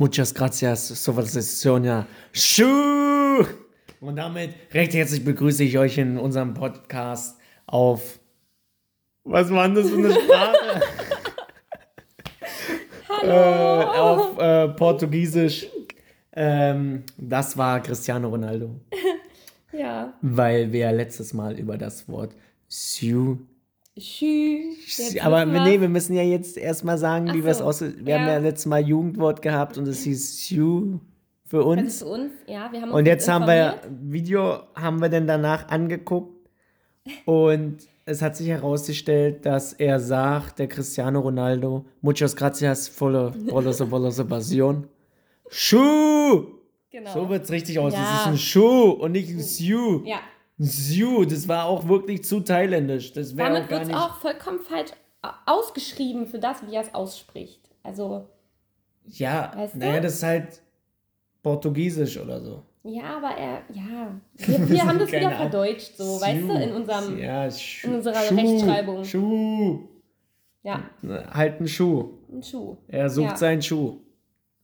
[0.00, 0.88] Muchas gracias,
[1.60, 3.44] Sonia Schuh!
[4.00, 8.18] Und damit recht herzlich begrüße ich euch in unserem Podcast auf.
[9.24, 10.80] Was war denn das für eine Sprache?
[13.10, 13.80] Hallo!
[13.82, 15.66] Äh, auf äh, Portugiesisch.
[16.32, 18.80] Ähm, das war Cristiano Ronaldo.
[19.74, 20.14] ja.
[20.22, 22.34] Weil wir letztes Mal über das Wort
[22.68, 23.36] Siu
[23.98, 25.18] Tschüss.
[25.20, 27.80] Aber nee, wir müssen ja jetzt erstmal sagen, Ach wie wir es aus.
[27.80, 28.18] Wir ja.
[28.18, 31.00] haben ja letztes Mal Jugendwort gehabt und es hieß Sue
[31.44, 31.98] für uns.
[31.98, 32.70] Für uns, ja.
[32.72, 36.48] Wir haben und jetzt haben wir Video haben wir dann danach angeguckt
[37.24, 43.32] und es hat sich herausgestellt, dass er sagt, der Cristiano Ronaldo, muchas gracias por la
[44.12, 44.88] salvación.
[45.48, 46.60] Schuh!
[46.90, 47.12] Genau.
[47.12, 47.92] So wird es richtig aus.
[47.92, 48.00] Ja.
[48.00, 50.02] Das ist ein Schuh und nicht ein Sue.
[50.04, 50.20] Ja.
[50.62, 53.14] Siu, das war auch wirklich zu thailändisch.
[53.14, 54.90] Das Damit wird es auch vollkommen falsch
[55.46, 57.62] ausgeschrieben für das, wie er es ausspricht.
[57.82, 58.26] Also.
[59.06, 60.62] Ja, weißt naja, das ist halt
[61.42, 62.62] Portugiesisch oder so.
[62.82, 64.20] Ja, aber er, ja.
[64.36, 66.26] Wir, wir haben das wieder verdeutscht, so, Siu.
[66.26, 69.04] weißt du, in, unserem, ja, in unserer Schuh, Rechtschreibung.
[69.04, 69.88] Schuh.
[70.62, 70.90] Ja.
[71.32, 72.18] Halt einen Schuh.
[72.30, 72.76] Ein Schuh.
[72.86, 73.36] Er sucht ja.
[73.36, 73.96] seinen Schuh.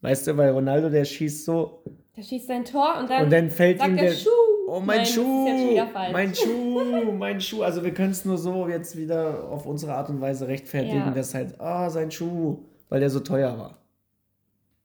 [0.03, 1.83] Weißt du, weil Ronaldo, der schießt so.
[2.14, 4.31] Der schießt sein Tor und dann, und dann fällt sagt ihm der, der Schuh.
[4.67, 5.78] Oh, mein Nein, Schuh!
[6.12, 7.12] Mein Schuh!
[7.12, 7.62] Mein Schuh!
[7.62, 11.11] Also wir können es nur so jetzt wieder auf unsere Art und Weise rechtfertigen, ja.
[11.11, 13.78] dass halt, ah, oh, sein Schuh, weil der so teuer war.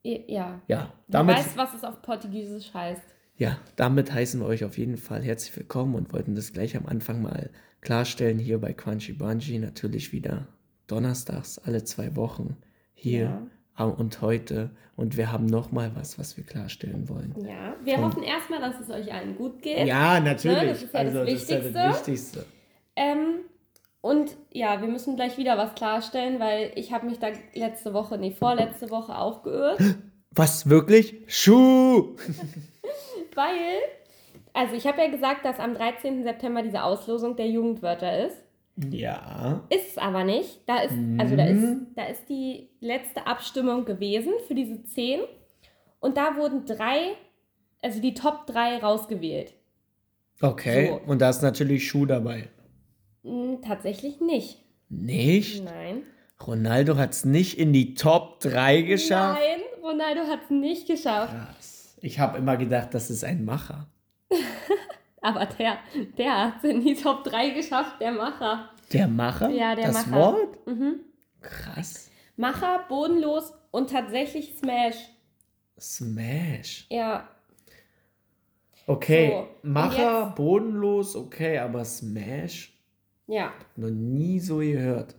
[0.03, 0.61] Ja.
[0.67, 0.93] Ja.
[1.07, 3.01] Damit, du weißt, was es auf Portugiesisch heißt.
[3.35, 6.85] Ja, damit heißen wir euch auf jeden Fall herzlich willkommen und wollten das gleich am
[6.85, 7.49] Anfang mal
[7.81, 10.47] klarstellen, hier bei Crunchy Bungee, natürlich wieder
[10.85, 12.57] donnerstags alle zwei Wochen
[12.93, 14.71] hier ja und heute.
[14.95, 17.33] Und wir haben noch mal was, was wir klarstellen wollen.
[17.37, 19.87] Ja, wir und, hoffen erstmal, dass es euch allen gut geht.
[19.87, 20.61] Ja, natürlich.
[20.61, 20.67] Ne?
[20.67, 21.55] Das ist ja also, das, Wichtigste.
[21.55, 22.45] Das ist ja das Wichtigste.
[22.95, 23.39] Ähm,
[24.01, 28.17] und ja, wir müssen gleich wieder was klarstellen, weil ich habe mich da letzte Woche,
[28.17, 29.79] nee, vorletzte Woche aufgeirrt.
[30.33, 31.15] Was, wirklich?
[31.27, 32.15] Schuh!
[33.35, 33.79] weil,
[34.53, 36.23] also ich habe ja gesagt, dass am 13.
[36.23, 38.37] September diese Auslosung der Jugendwörter ist.
[38.77, 39.63] Ja.
[39.69, 40.61] Ist es aber nicht.
[40.65, 41.87] Da ist, also da ist, mhm.
[41.95, 45.21] da ist die letzte Abstimmung gewesen für diese zehn.
[45.99, 47.15] Und da wurden drei,
[47.81, 49.53] also die Top 3 rausgewählt.
[50.41, 50.87] Okay.
[50.87, 51.11] So.
[51.11, 52.49] Und da ist natürlich Schuh dabei.
[53.23, 54.63] Hm, tatsächlich nicht.
[54.89, 55.63] Nicht?
[55.63, 56.03] Nein.
[56.45, 59.39] Ronaldo hat es nicht in die Top 3 geschafft?
[59.39, 61.33] Nein, Ronaldo hat es nicht geschafft.
[61.33, 61.97] Krass.
[62.01, 63.87] Ich habe immer gedacht, das ist ein Macher.
[65.21, 65.77] Aber der,
[66.17, 68.69] der hat es in die Top 3 geschafft, der Macher.
[68.91, 69.49] Der Macher?
[69.49, 70.33] Ja, der das Macher.
[70.33, 70.67] Wort?
[70.67, 70.99] Mhm.
[71.41, 72.09] Krass.
[72.35, 74.95] Macher, bodenlos und tatsächlich Smash.
[75.79, 76.87] Smash?
[76.89, 77.29] Ja.
[78.87, 82.77] Okay, so, Macher, jetzt, bodenlos, okay, aber Smash?
[83.27, 83.53] Ja.
[83.75, 85.15] Noch nie so gehört.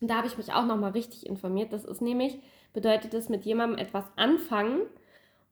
[0.00, 1.72] Und da habe ich mich auch nochmal richtig informiert.
[1.72, 2.38] Das ist nämlich,
[2.72, 4.82] bedeutet es mit jemandem etwas anfangen.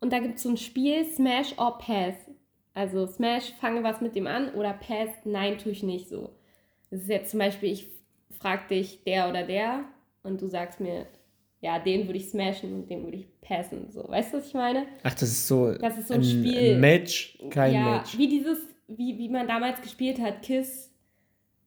[0.01, 2.15] Und da gibt es so ein Spiel, Smash or Pass.
[2.77, 6.37] Also Smash, fange was mit dem an oder Pass, nein, tue ich nicht so.
[6.91, 7.89] Das ist jetzt zum Beispiel, ich
[8.39, 9.85] frage dich der oder der
[10.23, 11.07] und du sagst mir,
[11.63, 13.91] ja, den würde ich smashen und den würde ich passen.
[13.91, 14.85] So, weißt du, was ich meine?
[15.03, 16.75] Ach, das ist so, das ist so ein, ein Spiel.
[16.75, 18.19] Ein Match, kein ja, Match.
[18.19, 20.93] Wie dieses, wie, wie man damals gespielt hat, Kiss,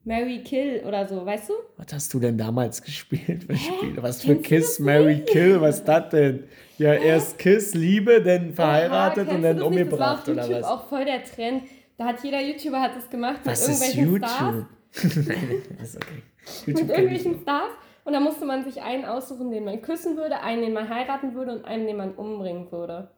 [0.04, 1.54] Mary Kill oder so, weißt du?
[1.78, 3.50] Was hast du denn damals gespielt?
[3.50, 3.60] Was,
[3.96, 6.44] was für Kiss, Mary Kill, was ist das denn?
[6.80, 10.66] Ja, erst Kiss, Liebe, dann verheiratet Aha, und dann umgebracht das war auf oder was?
[10.66, 11.64] auch voll der Trend.
[11.98, 14.66] Da hat jeder YouTuber hat das gemacht was mit irgendwelchen ist Stars.
[15.28, 16.24] Nein, ist okay.
[16.66, 17.72] YouTube mit irgendwelchen Stars.
[18.06, 21.36] Und da musste man sich einen aussuchen, den man küssen würde, einen, den man heiraten
[21.36, 23.12] würde und einen, den man umbringen würde.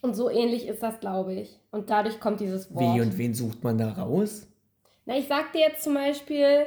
[0.00, 1.58] Und so ähnlich ist das, glaube ich.
[1.72, 2.94] Und dadurch kommt dieses Wort.
[2.94, 4.46] Wie und wen sucht man da raus?
[5.04, 6.66] Na, ich sag dir jetzt zum Beispiel,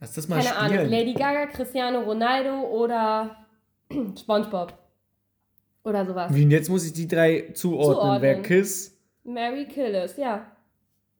[0.00, 0.80] Lass das mal keine spielen.
[0.80, 3.45] Ahnung, Lady Gaga, Cristiano Ronaldo oder
[4.18, 4.74] SpongeBob.
[5.84, 6.34] Oder sowas.
[6.34, 7.94] Wie, und jetzt muss ich die drei zuordnen.
[7.94, 8.22] zuordnen.
[8.22, 8.98] Wer Kiss?
[9.24, 10.46] Mary Killis, ja.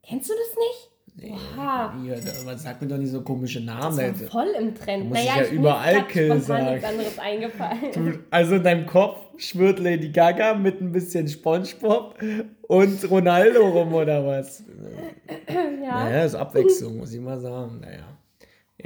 [0.03, 0.91] Kennst du das nicht?
[1.19, 1.95] Nee, Oha.
[2.43, 3.97] aber sag mir doch nicht so komische Namen.
[3.97, 5.05] Das war voll im Trend.
[5.05, 6.73] Da muss naja, ich ja überall Kill sagen.
[6.73, 7.93] nichts anderes eingefallen.
[7.95, 12.19] Du, also in deinem Kopf schwört Lady Gaga mit ein bisschen Spongebob
[12.69, 14.63] und Ronaldo rum oder was?
[15.49, 16.05] ja.
[16.05, 17.81] Naja, ist Abwechslung, muss ich mal sagen.
[17.81, 18.16] Naja.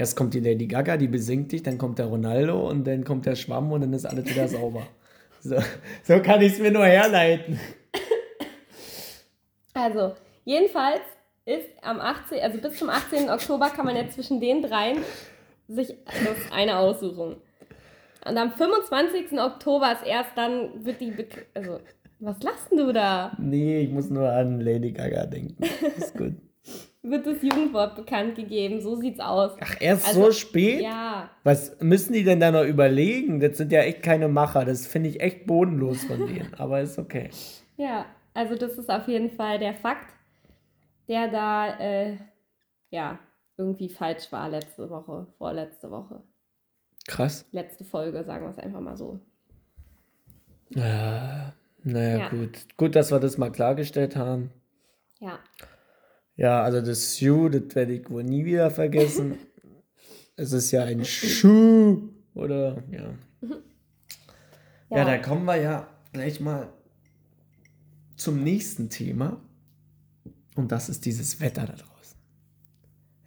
[0.00, 3.26] Erst kommt die Lady Gaga, die besingt dich, dann kommt der Ronaldo und dann kommt
[3.26, 4.87] der Schwamm und dann ist alles wieder sauber.
[5.43, 5.56] So,
[6.02, 7.58] so kann ich es mir nur herleiten.
[9.73, 10.14] Also,
[10.44, 11.00] jedenfalls
[11.47, 13.31] ist am 18., also bis zum 18.
[13.31, 14.99] Oktober kann man jetzt zwischen den dreien
[15.67, 17.37] sich das eine aussuchen.
[18.26, 19.41] Und am 25.
[19.41, 21.81] Oktober ist erst dann wird die, Be also
[22.19, 23.35] was lachst du da?
[23.38, 25.56] Nee, ich muss nur an Lady Gaga denken.
[25.96, 26.35] Ist gut.
[27.02, 28.81] Wird das Jugendwort bekannt gegeben.
[28.81, 29.52] So sieht's aus.
[29.61, 30.82] Ach, erst Also, so spät?
[30.82, 33.41] Ja, Was müssen die denn da noch überlegen?
[33.41, 34.64] Das sind ja echt keine Macher.
[34.64, 36.52] Das finde ich echt bodenlos von denen.
[36.55, 37.31] Aber ist okay.
[37.76, 38.06] ja.
[38.35, 40.14] Also das ist auf jeden Fall der Fakt,
[41.08, 42.17] der da, äh,
[42.91, 43.19] ja,
[43.56, 46.23] irgendwie falsch war letzte Woche, vorletzte Woche.
[47.08, 47.44] Krass.
[47.50, 49.19] Letzte Folge, sagen wir es einfach mal so.
[50.70, 52.29] Ja, naja, Ja.
[52.29, 52.67] gut.
[52.76, 54.50] Gut, dass wir das mal klargestellt haben.
[55.19, 55.38] Ja.
[56.41, 59.39] Ja, also das Schuh, das werde ich wohl nie wieder vergessen.
[60.37, 62.01] es ist ja ein Schuh.
[62.35, 63.11] Oder, ja.
[63.43, 64.97] ja.
[64.97, 65.05] Ja.
[65.05, 66.73] da kommen wir ja gleich mal
[68.17, 69.39] zum nächsten Thema.
[70.57, 72.17] Und das ist dieses Wetter da draußen.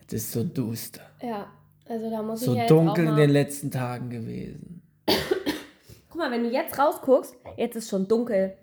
[0.07, 1.03] Es ist so duster.
[1.21, 1.51] Ja,
[1.85, 4.81] also da muss So ich ja jetzt dunkel in den letzten Tagen gewesen.
[6.09, 8.57] Guck mal, wenn du jetzt rausguckst, jetzt ist schon dunkel.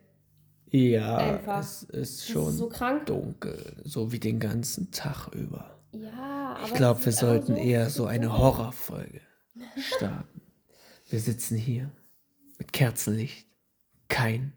[0.70, 1.60] Ja, Einfach.
[1.60, 3.06] es ist schon ist so krank.
[3.06, 3.76] dunkel.
[3.84, 5.78] So wie den ganzen Tag über.
[5.92, 8.36] Ja, aber Ich glaube, wir sollten so eher so eine.
[8.38, 9.20] Horrorfolge
[9.76, 10.40] starten.
[11.08, 11.90] Wir sitzen hier
[12.58, 13.46] mit Kerzenlicht.
[14.08, 14.52] Kein,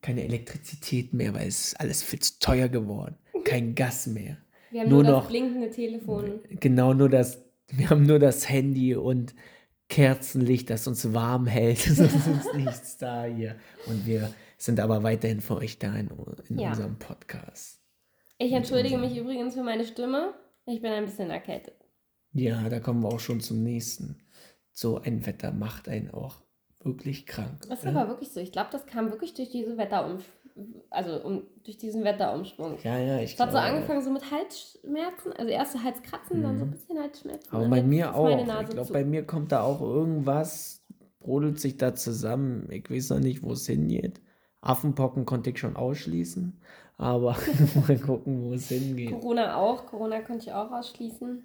[0.00, 3.16] keine Elektrizität mehr, weil es ist alles viel zu teuer geworden.
[3.44, 4.38] Kein Gas mehr.
[4.70, 6.40] Wir haben nur nur, noch- das blinkende Telefon.
[6.60, 9.34] Genau nur das, wir haben nur das Handy und
[9.90, 11.78] Kerzenlicht, das uns warm hält.
[11.80, 13.56] Sonst ist nichts da hier.
[13.86, 16.08] Und wir sind aber weiterhin für euch da in,
[16.48, 16.68] in Ja.
[16.70, 17.80] unserem Podcast.
[18.38, 20.34] Ich entschuldige mich übrigens für meine Stimme.
[20.66, 21.74] Ich bin ein bisschen erkältet.
[22.32, 24.18] Ja, da kommen wir auch schon zum nächsten.
[24.70, 26.42] So ein Wetter macht einen auch
[26.80, 27.62] wirklich krank.
[27.68, 28.00] Das ist oder?
[28.02, 28.38] aber wirklich so.
[28.38, 30.82] Ich glaube, das kam wirklich durch diese Wetterumschwung.
[30.90, 32.78] Also um, durch diesen Wetterumschwung.
[32.84, 36.42] ja, ja, ich Es hat so glaube, angefangen so mit Halsschmerzen, also erst so Halskratzen,
[36.42, 37.48] dann so ein bisschen Halsschmerzen.
[37.50, 37.56] Mhm.
[37.56, 38.28] Aber und bei mir auch.
[38.38, 40.84] Ich glaube, bei mir kommt da auch irgendwas,
[41.20, 42.68] brodelt sich da zusammen.
[42.70, 44.20] Ich weiß noch nicht, wo es hingeht.
[44.62, 46.54] Affenpocken konnte ich schon ausschließen,
[46.96, 47.36] aber
[47.86, 49.10] mal gucken, wo es hingeht.
[49.10, 49.86] Corona auch.
[49.86, 51.44] Corona konnte ich auch ausschließen.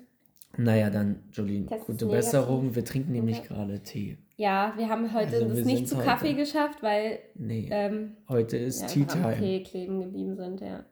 [0.55, 2.05] Naja, dann, Jolene, ist gute.
[2.05, 2.73] Besserung.
[2.73, 3.47] Wir trinken nämlich Okay.
[3.49, 4.17] gerade Tee.
[4.37, 8.81] Ja, wir haben heute Also das nicht zu Kaffee geschafft, weil Nee, ähm, heute ist
[8.81, 9.35] ja, Tea Time.
[9.35, 10.85] Tee kleben geblieben sind, ja.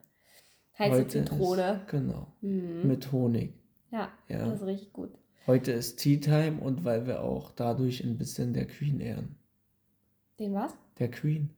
[0.77, 1.81] Heiße Heute Zitrone.
[1.83, 2.88] Ist, genau, Mhm.
[2.88, 3.54] mit Honig.
[3.92, 4.45] Ja, Ja.
[4.45, 5.12] das ist richtig gut.
[5.48, 9.36] Heute ist Tea Time und weil wir auch dadurch ein bisschen der Queen ehren.
[10.39, 10.74] Den was?
[11.00, 11.51] Der Queen.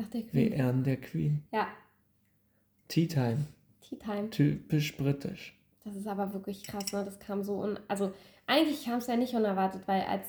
[0.00, 0.52] Ach, der Wir Queen.
[0.52, 1.42] ehren der Queen.
[1.52, 1.68] Ja,
[2.88, 3.46] Tea Time.
[3.80, 4.30] Tea Time.
[4.30, 5.54] Typisch britisch.
[5.84, 7.04] Das ist aber wirklich krass, ne?
[7.04, 7.78] Das kam so un...
[7.88, 8.12] Also,
[8.46, 10.26] eigentlich kam es ja nicht unerwartet, weil als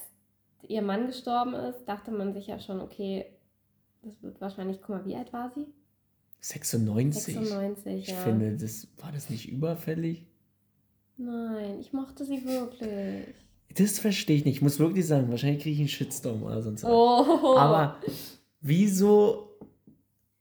[0.68, 3.26] ihr Mann gestorben ist, dachte man sich ja schon, okay,
[4.02, 4.80] das wird wahrscheinlich...
[4.82, 5.66] Guck mal, wie alt war sie?
[6.42, 7.36] 96.
[7.36, 8.16] 96, Ich ja.
[8.22, 10.26] finde, das war das nicht überfällig?
[11.18, 13.28] Nein, ich mochte sie wirklich.
[13.76, 14.56] Das verstehe ich nicht.
[14.58, 16.90] Ich muss wirklich sagen, wahrscheinlich kriege ich einen Shitstorm oder sonst was.
[16.90, 17.58] Oh.
[17.58, 17.98] Aber
[18.62, 19.49] wieso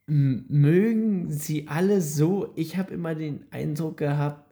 [0.09, 2.49] mögen sie alle so?
[2.57, 4.45] Ich habe immer den Eindruck gehabt,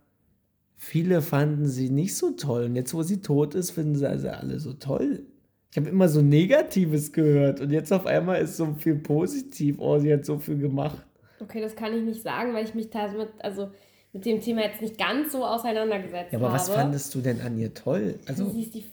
[0.76, 2.64] viele fanden sie nicht so toll.
[2.64, 5.24] Und jetzt, wo sie tot ist, finden sie also alle so toll.
[5.70, 7.60] Ich habe immer so Negatives gehört.
[7.60, 9.76] Und jetzt auf einmal ist so viel positiv.
[9.78, 10.98] Oh, sie hat so viel gemacht.
[11.40, 13.70] Okay, das kann ich nicht sagen, weil ich mich damit, also
[14.12, 16.58] mit dem Thema jetzt nicht ganz so auseinandergesetzt Ja, aber habe.
[16.58, 18.18] was fandest du denn an ihr toll?
[18.26, 18.84] Also Sie ist die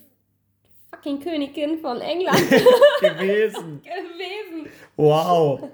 [0.94, 2.38] fucking Königin von England
[3.00, 3.82] gewesen.
[3.82, 4.70] gewesen.
[4.98, 5.70] Wow.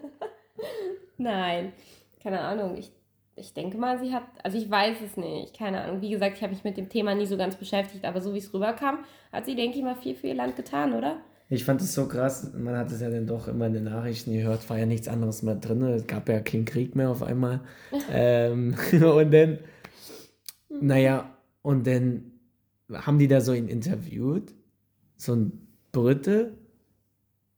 [1.18, 1.74] Nein,
[2.22, 2.78] keine Ahnung.
[2.78, 2.92] Ich,
[3.36, 6.02] ich denke mal, sie hat, also ich weiß es nicht, keine Ahnung.
[6.02, 8.40] Wie gesagt, ich habe mich mit dem Thema nie so ganz beschäftigt, aber so wie
[8.40, 9.00] es rüberkam,
[9.32, 11.18] hat sie, denke ich mal, viel für ihr Land getan, oder?
[11.52, 14.34] Ich fand es so krass, man hat es ja dann doch immer in den Nachrichten
[14.34, 17.62] gehört, war ja nichts anderes mehr drin, es gab ja keinen Krieg mehr auf einmal.
[18.12, 19.58] ähm, und dann,
[20.70, 22.32] naja, und dann
[22.94, 24.54] haben die da so ihn interviewt,
[25.18, 26.54] so ein Brite,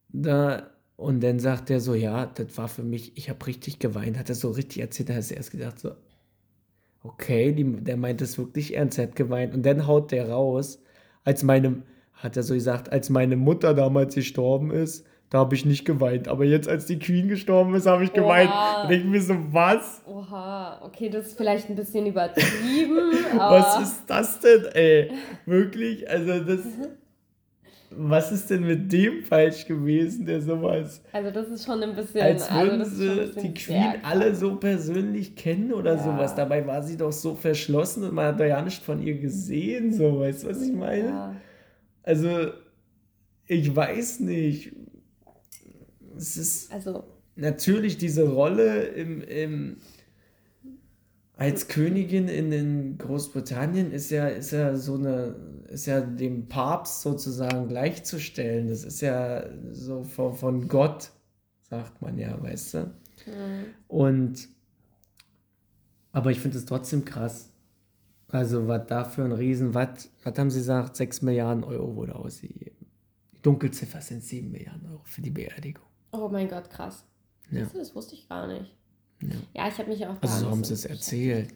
[0.07, 0.69] da,
[1.01, 4.29] und dann sagt er so, ja, das war für mich, ich habe richtig geweint, hat
[4.29, 5.91] er so richtig erzählt, da hast du erst gedacht, so,
[7.03, 9.55] okay, die, der meint es wirklich ernst, er hat geweint.
[9.55, 10.79] Und dann haut der raus,
[11.24, 11.81] als meine,
[12.13, 16.27] hat er so gesagt, als meine Mutter damals gestorben ist, da habe ich nicht geweint.
[16.27, 18.51] Aber jetzt, als die Queen gestorben ist, habe ich geweint.
[18.84, 20.03] Und denke mir so, was?
[20.05, 23.60] Oha, okay, das ist vielleicht ein bisschen übertrieben, aber.
[23.60, 25.12] Was ist das denn, ey?
[25.48, 26.08] Wirklich?
[26.08, 26.60] Also das.
[27.93, 32.21] Was ist denn mit dem falsch gewesen, der sowas, Also das ist schon ein bisschen.
[32.21, 32.88] als also würden ein
[33.36, 36.03] sie die Queen alle so persönlich kennen oder Ja.
[36.03, 36.33] sowas.
[36.33, 39.91] Dabei war sie doch so verschlossen und man hat da ja nicht von ihr gesehen,
[39.93, 41.10] so, weißt du, was ich meine?
[41.10, 41.36] Ja.
[42.03, 42.51] Also,
[43.48, 44.71] ich weiß nicht.
[46.15, 47.03] Es ist Also,
[47.36, 49.77] natürlich diese Rolle im, im,
[51.41, 55.36] als Königin in, in Großbritannien ist ja, ist ja so eine,
[55.69, 58.67] ist ja dem Papst sozusagen gleichzustellen.
[58.67, 61.12] Das ist ja so von, von Gott,
[61.63, 62.93] sagt man ja, weißt du?
[63.25, 64.50] hm, Und
[66.12, 67.50] aber ich finde es trotzdem krass,
[68.29, 70.95] Also, was da für ein Riesen, was, was haben Sie gesagt?
[70.95, 72.88] 6 Milliarden Euro wurde ausgegeben.
[73.33, 75.86] Die Dunkelziffer sind 7 Milliarden Euro für die Beerdigung.
[76.12, 77.05] Oh mein Gott, krass.
[77.50, 77.65] Ja.
[77.74, 78.75] Das wusste ich gar nicht.
[79.21, 79.63] Ja.
[79.63, 80.15] Ja, ich habe mich auch.
[80.21, 81.53] Also, so haben sie es erzählt.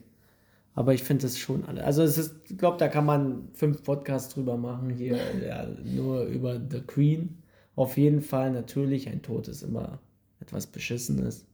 [0.74, 1.84] Aber ich finde es schon alle.
[1.84, 6.24] Also, es ist, ich glaube, da kann man fünf Podcasts drüber machen, hier ja, nur
[6.24, 7.42] über The Queen.
[7.74, 10.00] Auf jeden Fall, natürlich, ein Tod ist immer
[10.40, 11.46] etwas Beschissenes.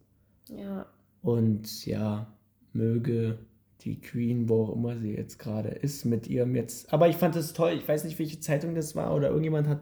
[0.49, 0.87] Ja.
[1.23, 2.27] Und ja,
[2.73, 3.39] möge
[3.83, 6.93] die Queen, wo auch immer sie jetzt gerade ist, mit ihrem jetzt.
[6.93, 7.73] Aber ich fand es toll.
[7.73, 9.81] Ich weiß nicht, welche Zeitung das war oder irgendjemand hat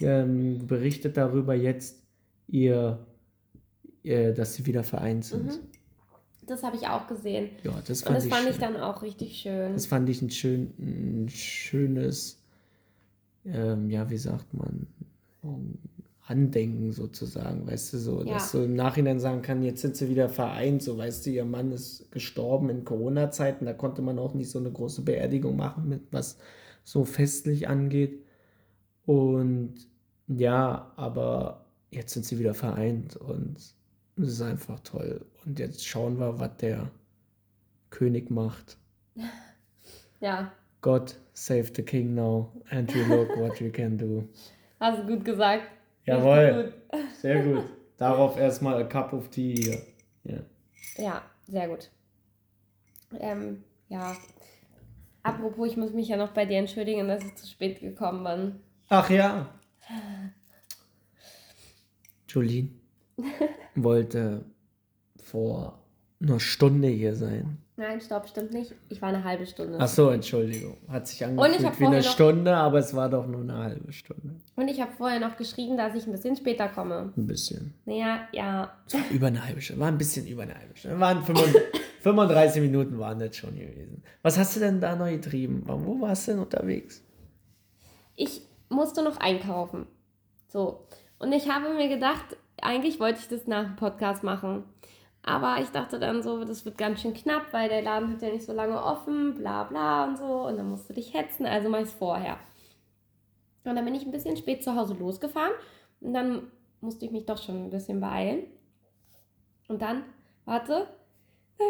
[0.00, 2.02] ähm, berichtet darüber jetzt,
[2.48, 3.06] ihr,
[4.06, 5.46] ihr, dass sie wieder vereint sind.
[5.46, 5.58] Mhm.
[6.46, 7.50] Das habe ich auch gesehen.
[7.64, 8.52] Ja, das Und fand, das ich, fand schön.
[8.52, 9.72] ich dann auch richtig schön.
[9.72, 12.40] das fand ich ein, schön, ein schönes,
[13.44, 14.86] ähm, ja, wie sagt man,
[15.42, 15.74] ähm,
[16.28, 18.34] Andenken sozusagen, weißt du, so, Ja.
[18.34, 21.44] dass du im Nachhinein sagen kann, jetzt sind sie wieder vereint, so, weißt du, ihr
[21.44, 25.88] Mann ist gestorben in Corona-Zeiten, da konnte man auch nicht so eine große Beerdigung machen,
[25.88, 26.36] mit was
[26.84, 28.24] so festlich angeht.
[29.04, 29.74] Und
[30.28, 33.56] ja, aber jetzt sind sie wieder vereint und
[34.16, 35.24] es ist einfach toll.
[35.44, 36.90] Und jetzt schauen wir, was der
[37.90, 38.78] König macht.
[40.20, 44.28] ja, God save the king now and you look what you can do.
[44.80, 45.64] hast du gut gesagt.
[46.04, 46.72] Jawohl.
[46.90, 47.00] Gut.
[47.20, 47.64] Sehr gut.
[47.96, 49.82] Darauf erstmal a cup of tea hier.
[50.24, 50.38] Ja.
[50.98, 51.90] Ja, sehr gut.
[53.18, 54.14] Ähm, ja.
[55.22, 58.60] Apropos, ich muss mich ja noch bei dir entschuldigen, dass ich zu spät gekommen bin.
[58.88, 59.48] Ach ja.
[62.28, 62.68] Jolene
[63.74, 64.44] wollte
[65.22, 65.78] vor
[66.20, 67.58] einer Stunde hier sein.
[67.78, 68.74] Nein, stopp, stimmt nicht.
[68.88, 69.76] Ich war eine halbe Stunde.
[69.78, 70.78] Ach so, Entschuldigung.
[70.88, 73.92] Hat sich Und ich angefühlt wie eine Stunde, aber es war doch nur eine halbe
[73.92, 74.36] Stunde.
[74.54, 77.12] Und ich habe vorher noch geschrieben, dass ich ein bisschen später komme.
[77.14, 77.74] Ein bisschen.
[77.84, 78.72] Naja, ja.
[78.90, 79.80] War über eine halbe Stunde.
[79.80, 80.98] War ein bisschen über eine halbe Stunde.
[80.98, 81.62] Waren 35,
[82.00, 84.02] 35 Minuten waren das schon gewesen.
[84.22, 85.62] Was hast du denn da noch getrieben?
[85.66, 87.04] Wo warst du denn unterwegs?
[88.14, 89.86] Ich musste noch einkaufen.
[90.48, 90.86] So.
[91.18, 94.64] Und ich habe mir gedacht, eigentlich wollte ich das nach dem Podcast machen.
[95.22, 98.30] Aber ich dachte dann so, das wird ganz schön knapp, weil der Laden hat ja
[98.30, 100.46] nicht so lange offen, bla bla und so.
[100.46, 102.38] Und dann musst du dich hetzen, also mach ich es vorher.
[103.64, 105.52] Und dann bin ich ein bisschen spät zu Hause losgefahren.
[106.00, 108.44] Und dann musste ich mich doch schon ein bisschen beeilen.
[109.66, 110.04] Und dann,
[110.44, 110.86] warte,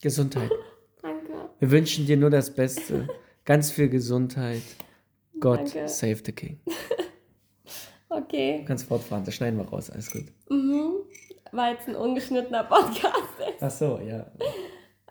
[0.00, 0.50] Gesundheit.
[1.02, 1.32] danke.
[1.58, 3.08] Wir wünschen dir nur das Beste.
[3.44, 4.62] Ganz viel Gesundheit.
[5.40, 5.88] Gott Danke.
[5.88, 6.60] save the king.
[8.16, 8.58] Okay.
[8.60, 10.24] Du kannst fortfahren, das schneiden wir raus, alles gut.
[10.48, 10.94] Mhm.
[11.52, 13.62] Weil es ein ungeschnittener Podcast ist.
[13.62, 14.26] Ach so, ja.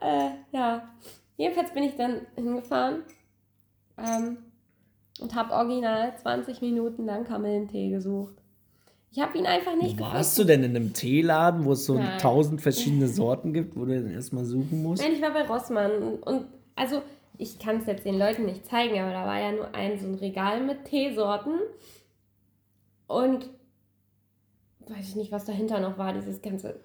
[0.02, 0.90] Äh, ja.
[1.38, 3.04] Jedenfalls bin ich dann hingefahren
[3.98, 4.38] ähm,
[5.20, 8.36] und habe original 20 Minuten lang Kamillentee gesucht.
[9.12, 11.96] Ich habe ihn einfach nicht Wo warst du denn in einem Teeladen, wo es so
[11.96, 12.18] Nein.
[12.20, 15.04] tausend verschiedene Sorten gibt, wo du dann erstmal suchen musst?
[15.04, 17.02] Nein, ich war bei Rossmann und also
[17.38, 20.08] ich kann es jetzt den Leuten nicht zeigen, aber da war ja nur ein so
[20.08, 21.60] ein Regal mit Teesorten
[23.08, 23.50] und
[24.88, 26.80] weiß ich nicht, was dahinter noch war, dieses ganze,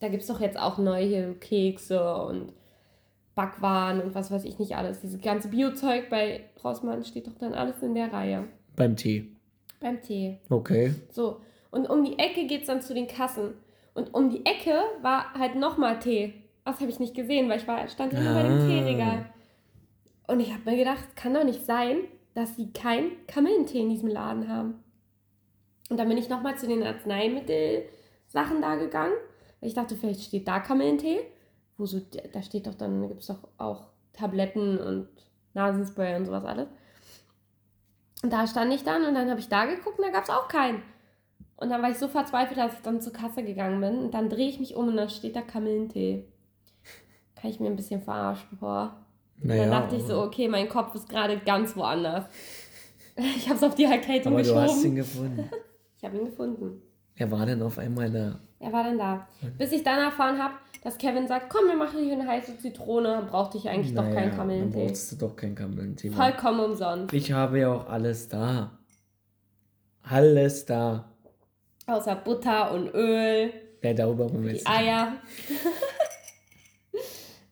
[0.00, 2.52] da gibt es doch jetzt auch neue Kekse und
[3.34, 5.00] Backwaren und was weiß ich nicht alles.
[5.00, 8.44] Dieses ganze Biozeug bei Rossmann steht doch dann alles in der Reihe.
[8.76, 9.32] Beim Tee.
[9.80, 10.38] Beim Tee.
[10.50, 10.94] Okay.
[11.10, 11.40] So.
[11.70, 13.54] Und um die Ecke geht es dann zu den Kassen.
[13.94, 16.34] Und um die Ecke war halt nochmal Tee.
[16.64, 18.66] Das habe ich nicht gesehen, weil ich war, stand immer bei dem Ah.
[18.66, 19.26] Teeregal.
[20.28, 21.98] Und ich habe mir gedacht, kann doch nicht sein,
[22.34, 24.74] dass sie keinen Kamillentee in diesem Laden haben.
[25.90, 29.14] Und dann bin ich nochmal zu den Arzneimittel-Sachen da gegangen.
[29.60, 31.20] Weil ich dachte, vielleicht steht da Kamillentee.
[31.76, 32.00] Wo so,
[32.32, 35.08] da steht doch dann, gibt es doch auch Tabletten und
[35.54, 36.68] Nasenspray und sowas alles.
[38.22, 40.30] Und da stand ich dann und dann habe ich da geguckt und da gab es
[40.30, 40.82] auch keinen.
[41.56, 43.98] Und dann war ich so verzweifelt, dass ich dann zur Kasse gegangen bin.
[43.98, 46.26] Und dann drehe ich mich um und dann steht da Kamillentee.
[47.36, 48.58] Kann ich mir ein bisschen verarschen.
[48.60, 48.98] Und
[49.42, 52.24] Naja, dann dachte ich so, okay, mein Kopf ist gerade ganz woanders.
[53.14, 55.36] Ich habe es auf die Erkältung aber du hast ihn geschoben.
[55.36, 55.50] gefunden.
[56.02, 56.82] Ich habe ihn gefunden.
[57.14, 58.40] Er war dann auf einmal da.
[58.58, 59.28] Er war dann da.
[59.56, 63.06] Bis ich dann erfahren habe, dass Kevin sagt, komm, wir machen hier eine heiße Zitrone.
[63.08, 64.86] Dann brauchte ich eigentlich doch keinen Dann Kamillentee.
[64.88, 66.10] brauchst du doch keinen Kamillentee.
[66.10, 67.14] Vollkommen umsonst.
[67.14, 68.76] Ich habe ja auch alles da.
[70.02, 71.04] Alles da.
[71.86, 74.68] Außer Butter und Öl, Ja, darüber wollen wir die jetzt.
[74.68, 75.12] Eier.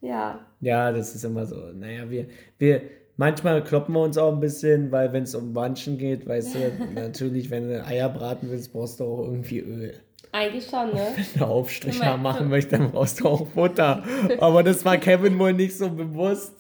[0.01, 0.41] ja.
[0.61, 1.55] Ja, das ist immer so.
[1.73, 2.27] Naja, wir,
[2.59, 2.83] wir,
[3.21, 6.59] manchmal kloppen wir uns auch ein bisschen, weil wenn es um Wanschen geht, weißt du,
[6.95, 9.95] natürlich, wenn du Eier braten willst, brauchst du auch irgendwie Öl.
[10.33, 11.09] Eigentlich schon, ne?
[11.17, 14.05] Wenn du Aufstrich Für mein- machen möchtest, dann brauchst du auch Butter.
[14.39, 16.55] Aber das war Kevin wohl nicht so bewusst.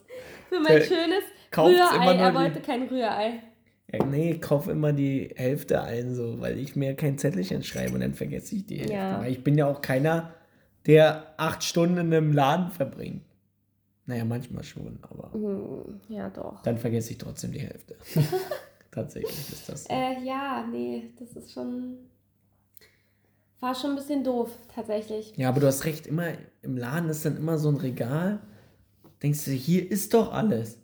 [0.49, 1.25] Für mein Der schönes
[1.57, 2.15] Rührei.
[2.17, 3.35] Er wollte kein Rührei.
[3.93, 7.95] Ja, nee, ich kaufe immer die Hälfte ein, so, weil ich mir kein Zettelchen schreibe
[7.95, 8.95] und dann vergesse ich die Hälfte.
[8.95, 9.21] Ja.
[9.21, 10.35] Weil ich bin ja auch keiner,
[10.87, 13.23] der acht Stunden in einem Laden verbringt.
[14.11, 16.63] Naja, manchmal schon, aber Hm, ja, doch.
[16.65, 17.97] dann vergesse ich trotzdem die Hälfte.
[18.91, 19.85] Tatsächlich ist das.
[19.85, 19.91] so.
[19.95, 21.97] Äh, ja, nee, das ist schon.
[23.61, 25.33] War schon ein bisschen doof, tatsächlich.
[25.37, 28.41] Ja, aber du hast recht, immer im Laden ist dann immer so ein Regal.
[29.23, 30.79] Denkst du, hier ist doch alles.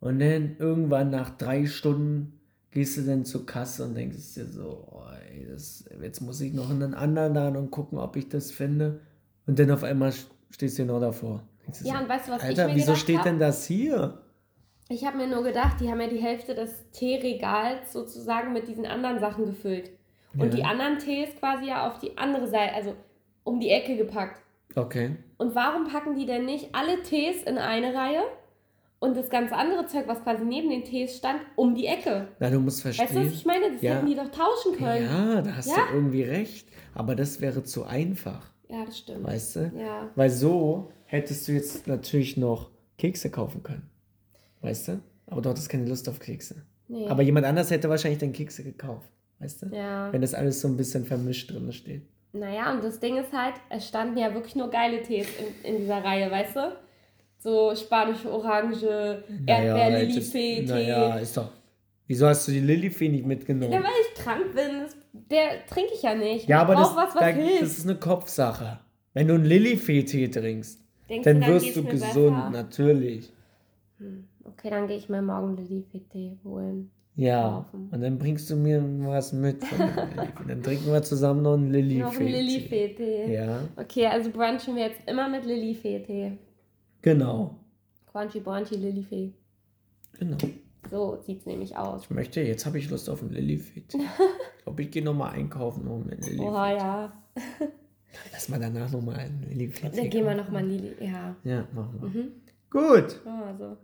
[0.00, 2.40] Und dann irgendwann nach drei Stunden
[2.72, 6.52] gehst du dann zur Kasse und denkst dir so, oh, ey, das, jetzt muss ich
[6.52, 9.02] noch in einen anderen Laden und gucken, ob ich das finde.
[9.46, 10.12] Und dann auf einmal
[10.50, 11.46] stehst du noch davor.
[11.82, 13.24] Ja, und weißt du, was ich Alter, mir wieso gedacht steht hab?
[13.24, 14.22] denn das hier?
[14.88, 18.86] Ich habe mir nur gedacht, die haben ja die Hälfte des Teeregals sozusagen mit diesen
[18.86, 19.90] anderen Sachen gefüllt.
[20.34, 20.56] Und Ja.
[20.56, 22.94] die anderen Tees quasi ja auf die andere Seite, also
[23.42, 24.40] um die Ecke gepackt.
[24.74, 25.16] Okay.
[25.38, 28.22] Und warum packen die denn nicht alle Tees in eine Reihe
[28.98, 32.28] und das ganze andere Zeug, was quasi neben den Tees stand, um die Ecke?
[32.38, 33.26] Na, du musst Weißt du, verstehen.
[33.26, 33.72] was ich meine?
[33.72, 33.94] Das Ja.
[33.94, 35.04] hätten die doch tauschen können.
[35.04, 35.86] ja, da hast Ja?
[35.90, 36.68] du irgendwie recht.
[36.94, 39.24] Aber das wäre zu einfach, Ja, das stimmt.
[39.24, 39.72] weißt du?
[39.78, 40.10] Ja.
[40.14, 43.88] Weil so hättest du jetzt natürlich noch Kekse kaufen können.
[44.60, 45.00] Weißt du?
[45.26, 46.56] Aber du hattest keine Lust auf Kekse.
[46.88, 47.06] Nee.
[47.08, 49.08] Aber jemand anders hätte wahrscheinlich dann Kekse gekauft.
[49.38, 49.66] Weißt du?
[49.66, 50.12] ja.
[50.12, 52.02] Wenn das alles so ein bisschen vermischt drin steht.
[52.32, 55.26] Naja, und das Ding ist halt, es standen ja wirklich nur geile Tees
[55.64, 56.76] in, in dieser Reihe, weißt du?
[57.38, 60.66] So spanische Orange, Erdbeer-Lilifee-Tee.
[60.66, 61.50] Naja, ist doch.
[62.06, 63.72] Wieso hast du die Lilifee nicht mitgenommen?
[63.72, 64.80] Ja, weil ich krank bin.
[64.80, 64.96] Das,
[65.30, 66.48] der trinke ich ja nicht.
[66.48, 68.80] Ja, aber ich das, brauch was, was da, das ist eine Kopfsache.
[69.14, 72.50] Wenn du einen Lilifee-Tee trinkst, Denkst dann du, wirst geht's du gesund, besser?
[72.50, 73.32] natürlich.
[74.44, 76.90] Okay, dann gehe ich mir morgen Lilifee-Tee holen.
[77.14, 77.88] Ja, Kaufen.
[77.90, 79.62] und dann bringst du mir was mit.
[80.48, 82.92] Dann trinken wir zusammen noch einen Noch einen Lilifee-Tee.
[82.92, 83.34] Lilifee-Tee.
[83.34, 86.36] Ja, Okay, also brunchen wir jetzt immer mit Lilifee-Tee.
[87.00, 87.56] genau.
[88.12, 89.32] Crunchy Brunchy Lilifee.
[90.18, 90.36] Genau.
[90.90, 92.04] So sieht's nämlich aus.
[92.04, 93.98] Ich möchte, jetzt habe ich Lust auf einen Lilifee-Tee.
[94.58, 96.42] Ich glaube, ich gehe nochmal einkaufen noch mit Lilifee.
[96.42, 97.22] Oha, ja.
[98.32, 99.96] Lass mal danach nochmal einen Lilifee-Tee.
[99.96, 100.92] Dann gehen wir nochmal Lili.
[101.00, 101.36] Ja.
[101.44, 102.08] Ja, machen wir.
[102.08, 102.32] Mhm.
[102.68, 103.20] Gut.
[103.24, 103.76] Oh, also.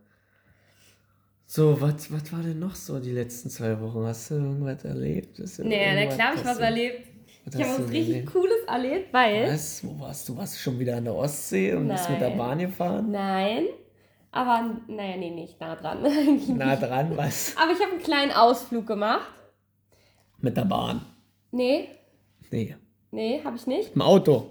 [1.47, 4.05] So, was, was war denn noch so die letzten zwei Wochen?
[4.05, 5.39] Hast du irgendwas erlebt?
[5.39, 7.09] Ist Nee, na klar, hab ich was erlebt.
[7.45, 8.33] Was Ich habe was richtig erlebt?
[8.33, 9.53] Cooles erlebt, weil.
[9.53, 9.87] Was?
[9.87, 10.37] Wo warst du?
[10.37, 12.39] Warst du schon wieder an der Ostsee und bist mit der Nein.
[12.39, 13.11] Bahn gefahren?
[13.11, 13.65] Nein.
[14.35, 15.99] Aber, naja, nee, nicht nah dran.
[16.57, 17.55] Na dran, was?
[17.57, 19.31] Aber ich habe einen kleinen Ausflug gemacht.
[20.41, 21.03] Mit der Bahn.
[21.51, 21.89] Nee,
[22.51, 22.75] Nee,
[23.11, 23.95] nee, habe ich nicht.
[23.95, 24.49] im Auto.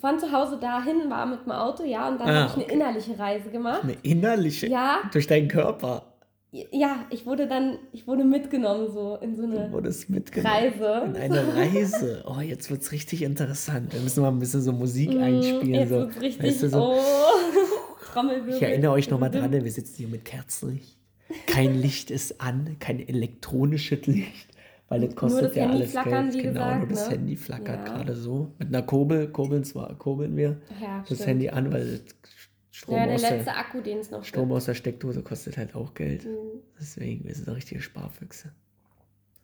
[0.00, 2.64] Von zu Hause dahin war mit dem Auto, ja, und dann Ah, habe ich eine
[2.64, 2.74] okay.
[2.74, 3.82] innerliche Reise gemacht.
[3.84, 4.66] Eine innerliche.
[4.68, 6.02] Ja, Durch deinen Körper.
[6.52, 9.72] ja, ich wurde dann, ich wurde mitgenommen so in so eine.
[9.72, 11.02] Reise.
[11.06, 12.24] In eine Reise.
[12.26, 13.92] Oh, jetzt wird's richtig interessant.
[13.92, 15.70] Wir müssen mal ein bisschen so Musik einspielen.
[15.70, 15.96] Mm, Jetzt so.
[15.96, 16.78] wird's richtig, Weißt du, so.
[16.82, 17.00] oh,
[18.14, 18.54] Trommelwirbel.
[18.54, 20.98] Ich erinnere euch nochmal dran, wir sitzen hier mit Kerzenlicht.
[21.46, 24.48] Kein Licht ist an, kein elektronisches Licht,
[24.88, 26.34] weil das kostet das ja Handy alles flackern, Geld.
[26.34, 27.14] wie genau, gesagt, nur das ne?
[27.16, 27.94] Handy flackert Ja.
[27.96, 28.52] gerade so.
[28.58, 31.26] Mit einer Kurbel, kurbeln zwar, kurbeln wir Ja, das stimmt.
[31.26, 32.00] Handy an, weil
[32.70, 34.56] Strom, Ja, der aus letzte der, Akku, den es noch Strom gibt.
[34.56, 36.24] aus der Steckdose kostet halt auch Geld.
[36.24, 36.60] Mhm.
[36.78, 38.52] Deswegen, wir sind richtige Sparfüchse.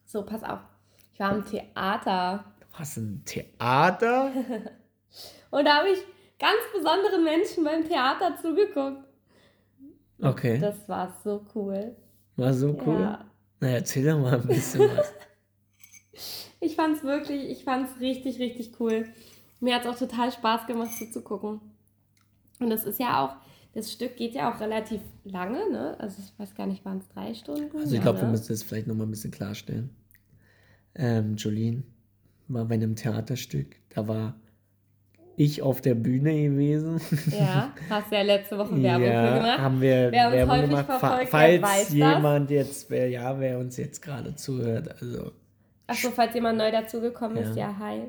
[0.05, 0.59] So, pass auf.
[1.15, 4.31] Ich war im Theater Du hast ein Theater?
[5.51, 5.99] und da habe ich
[6.41, 9.05] ganz besonderen Menschen beim Theater zugeguckt.
[10.23, 11.95] Okay, Das war so cool.
[12.37, 13.01] war so cool.
[13.01, 13.25] Ja.
[13.61, 15.13] Na, erzähl doch mal ein bisschen was.
[16.63, 19.07] Ich fand's wirklich, ich fand's richtig, richtig cool.
[19.61, 21.59] Mir hat's auch total Spaß gemacht, so zu gucken.
[22.59, 23.37] Und das ist ja auch,
[23.73, 25.99] das Stück geht ja auch relativ lange, ne?
[25.99, 27.75] Also ich weiß gar nicht, waren es drei Stunden?
[27.75, 29.89] Also ich Ja, glaube, wir müssen das vielleicht nochmal ein bisschen klarstellen.
[30.95, 31.83] Ähm, Jolene
[32.49, 33.77] war bei einem Theaterstück.
[33.89, 34.35] Da war
[35.43, 37.01] ich auf der Bühne gewesen.
[37.31, 39.59] Ja, hast ja letzte Woche Werbung für ja, gemacht.
[39.59, 40.87] haben wir Wer uns Werbung häufig gemacht.
[40.87, 41.93] Verfolgt, falls weiß das.
[41.95, 45.33] jemand jetzt, wer, ja, wer uns jetzt gerade zuhört, also
[45.87, 47.71] Achso, falls jemand neu dazugekommen ist, Ja.
[47.71, 48.03] ja, hi.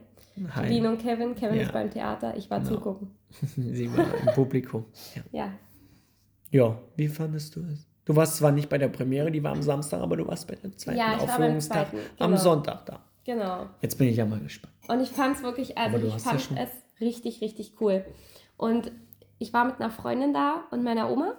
[0.56, 1.34] hi, Dean und Kevin.
[1.36, 1.64] Kevin Ja.
[1.64, 2.72] ist beim Theater, ich war Genau.
[2.76, 3.12] zugucken.
[3.56, 4.86] sie war im Publikum.
[5.16, 5.22] Ja.
[5.32, 5.52] Ja.
[6.52, 7.88] ja, wie fandest du es?
[8.06, 10.56] Du warst zwar nicht bei der Premiere, die war am Samstag, aber du warst bei
[10.56, 12.42] dem zweiten Ja, ich war beim Aufführungstag zweiten, am genau.
[12.42, 13.00] Sonntag da.
[13.24, 13.68] Genau.
[13.82, 14.74] Jetzt bin ich ja mal gespannt.
[14.90, 16.70] Und ich fand es wirklich, also Aber du ich ja fand schon- es
[17.02, 18.06] richtig, richtig cool.
[18.58, 18.92] Und
[19.40, 21.36] ich war mit einer Freundin da und meiner Oma.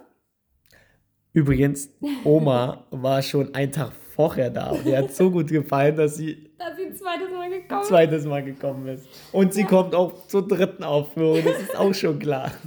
[1.31, 1.89] Übrigens,
[2.23, 6.51] Oma war schon einen Tag vorher da und ihr hat so gut gefallen, dass sie
[6.59, 7.83] Da ist sie zweites Mal gekommen.
[7.83, 9.07] zweites Mal gekommen ist.
[9.31, 12.51] Und sie kommt auch zur dritten Aufführung, das ist auch schon klar.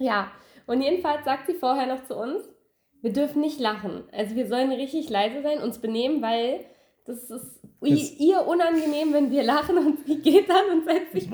[0.00, 0.30] Ja,
[0.68, 2.48] und jedenfalls sagt sie vorher noch zu uns,
[3.02, 4.04] wir dürfen nicht lachen.
[4.12, 6.60] Also wir sollen richtig leise sein, uns benehmen, weil
[7.08, 11.24] das ist Das- ihr unangenehm, wenn wir lachen und sie geht dann und setzt sich
[11.24, 11.32] hin.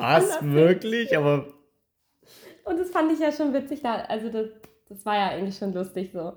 [0.55, 1.17] wirklich?
[1.17, 1.47] Aber
[2.65, 3.97] Und das fand ich ja schon witzig da.
[3.97, 4.49] Also das,
[4.89, 6.33] das war ja eigentlich schon lustig so.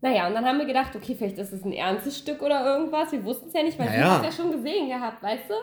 [0.00, 3.10] Naja, und dann haben wir gedacht, okay, vielleicht ist es ein ernstes Stück oder irgendwas.
[3.12, 4.18] Wir wussten es ja nicht, weil Naja.
[4.18, 5.54] hat es ja schon gesehen gehabt, weißt du?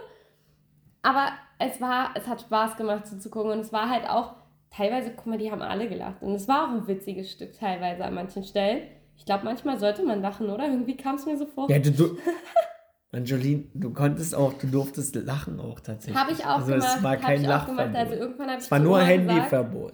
[1.04, 4.34] Aber es war, es hat Spaß gemacht so zu gucken und es war halt auch
[4.72, 6.22] teilweise, guck mal, die haben alle gelacht.
[6.22, 8.84] Und es war auch ein witziges Stück teilweise an manchen Stellen.
[9.18, 10.66] Ich glaube, manchmal sollte man lachen, oder?
[10.66, 11.70] Irgendwie kam es mir so vor.
[11.70, 12.18] Ja, du, du
[13.14, 16.18] Angelin, du konntest auch, du durftest lachen auch tatsächlich.
[16.18, 16.96] Habe ich auch also gemacht.
[16.98, 17.44] es war kein.
[17.44, 17.96] Lachverbot.
[17.96, 19.94] Also irgendwann habe ich es war nur Handyverbot.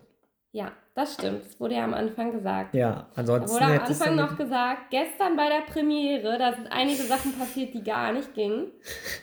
[0.51, 1.45] Ja, das stimmt.
[1.45, 2.73] Das wurde ja am Anfang gesagt.
[2.73, 7.03] Ja, Da ansonsten wurde am Anfang noch gesagt, gestern bei der Premiere, da sind einige
[7.03, 8.71] Sachen passiert, die gar nicht gingen.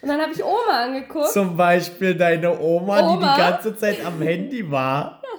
[0.02, 1.28] Und dann habe ich Oma angeguckt.
[1.30, 3.35] zum Beispiel deine Oma, die Oma?
[3.35, 5.22] die ganze Zeit am Handy war.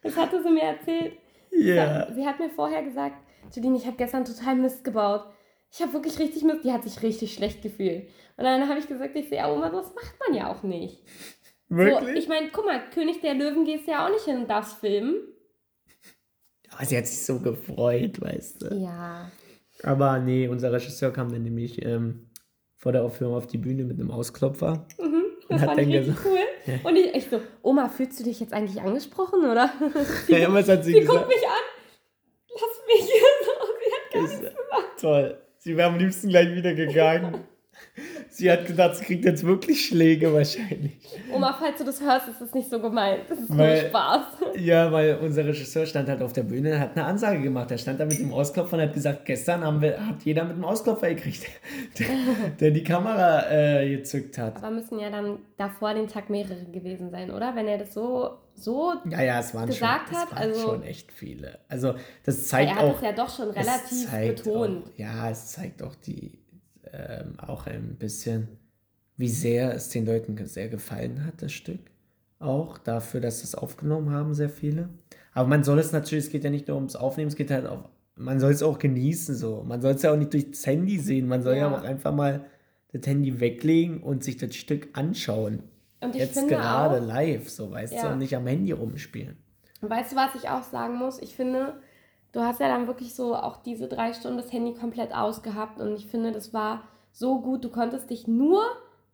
[0.00, 1.18] Das hatte sie mir erzählt.
[1.50, 2.06] Ja.
[2.12, 3.16] Sie hat mir vorher gesagt,
[3.52, 5.24] Judine, ich habe gestern total Mist gebaut.
[5.70, 6.64] Ich habe wirklich richtig Mist.
[6.64, 8.08] Die hat sich richtig schlecht gefühlt.
[8.36, 11.02] Und dann habe ich gesagt, ich sehe, ja, Oma, das macht man ja auch nicht.
[11.70, 12.16] So, Wirklich?
[12.20, 15.16] ich meine, guck mal, König der Löwen gehst ja auch nicht in das Film.
[16.70, 18.74] Ah, sie hat sich so gefreut, weißt du.
[18.74, 19.30] Ja.
[19.82, 22.30] Aber nee, unser Regisseur kam dann nämlich ähm,
[22.78, 24.86] vor der Aufführung auf die Bühne mit einem Ausklopfer.
[24.98, 26.78] Mhm, das fand ich richtig cool.
[26.84, 29.70] Und ich, ich so, Oma, fühlst du dich jetzt eigentlich angesprochen, oder?
[30.28, 31.18] Ja, was hat sie, Sie gesagt?
[31.18, 31.64] guckt mich an.
[32.50, 33.52] Lass mich hier so.
[33.84, 34.88] Sie hat gar Ist- nichts gemacht.
[34.98, 35.38] Toll.
[35.58, 37.44] Sie wäre am liebsten gleich wieder gegangen.
[38.30, 40.92] sie hat gedacht, sie kriegt jetzt wirklich Schläge wahrscheinlich.
[41.32, 43.20] Oma, falls du das hörst, ist das nicht so gemeint.
[43.28, 44.22] Das ist Weil- nur Spaß.
[44.56, 47.70] Ja, weil unser Regisseur stand halt auf der Bühne und hat eine Ansage gemacht.
[47.70, 50.56] Er stand da mit dem Ausklopfer und hat gesagt, gestern haben wir, hat jeder mit
[50.56, 51.46] dem Ausklopfer gekriegt,
[51.98, 52.06] der,
[52.60, 54.56] der die Kamera äh, gezückt hat.
[54.56, 57.54] Aber müssen ja dann davor den Tag mehrere gewesen sein, oder?
[57.56, 60.60] Wenn er das so, so, Ja, ja, es waren, gesagt schon, es hat, waren also-
[60.60, 61.58] schon echt viele.
[61.68, 62.96] Also das zeigt er hat auch...
[62.96, 64.86] es ja doch schon es relativ betont.
[64.86, 66.37] Auch, ja, es zeigt auch die
[66.92, 68.48] ähm, auch ein bisschen,
[69.16, 71.80] wie sehr es den Leuten sehr gefallen hat, das Stück.
[72.38, 74.88] Auch dafür, dass sie es aufgenommen haben, sehr viele.
[75.34, 77.66] Aber man soll es natürlich, es geht ja nicht nur ums Aufnehmen, es geht halt
[77.66, 79.62] auch, man soll es auch genießen so.
[79.66, 81.76] Man soll es ja auch nicht durchs Handy sehen, man soll ja, Ja.
[81.76, 82.44] auch einfach mal
[82.92, 85.62] das Handy weglegen und sich das Stück anschauen.
[86.00, 88.02] Und ich Jetzt finde gerade auch, live, so weißt Ja.
[88.06, 89.36] du, und nicht am Handy rumspielen.
[89.80, 91.20] weißt du, was ich auch sagen muss?
[91.20, 91.74] Ich finde,
[92.32, 95.94] du hast ja dann wirklich so auch diese drei Stunden das Handy komplett ausgehabt und
[95.94, 97.64] ich finde, das war so gut.
[97.64, 98.62] Du konntest dich nur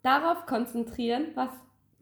[0.03, 1.49] darauf konzentrieren, was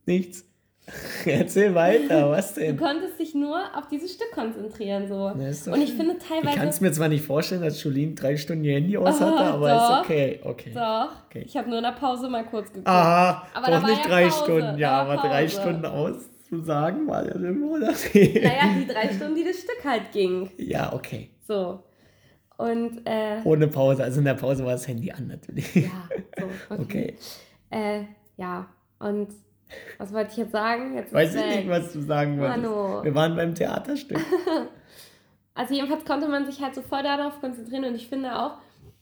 [0.05, 0.45] Nichts.
[1.25, 2.75] Erzähl weiter, was du denn?
[2.77, 5.27] konntest dich nur auf dieses Stück konzentrieren so.
[5.71, 8.65] Und ich finde Ich kann teilweise es mir zwar nicht vorstellen, dass Jolene drei Stunden
[8.65, 10.01] ihr Handy aus hatte, Oh, aber doch.
[10.01, 10.71] ist okay, okay.
[10.73, 11.09] doch.
[11.29, 11.43] Okay.
[11.45, 12.89] Ich habe nur in der Pause mal kurz geguckt.
[12.89, 16.25] Aha, Aber doch nicht drei Pause, Stunden, ja, aber drei Pause.
[16.53, 17.95] Stunden auszusagen war ja im Monat.
[18.13, 20.49] Naja, die drei Stunden, die das Stück halt ging.
[20.57, 21.29] Ja, okay.
[21.47, 21.83] So.
[22.57, 25.73] Und äh, Ohne Pause, also in der Pause war das Handy an natürlich.
[25.75, 26.83] ja, so, okay.
[26.83, 27.17] Okay.
[27.71, 28.03] Äh,
[28.37, 28.67] ja,
[28.99, 29.29] und
[29.97, 30.95] was wollte ich jetzt sagen?
[30.95, 32.61] Jetzt Weiß ich nicht, was du sagen wolltest.
[32.61, 33.03] Mano.
[33.03, 34.19] Wir waren beim Theaterstück.
[35.55, 38.57] Also jedenfalls konnte man sich halt so voll darauf konzentrieren und ich finde auch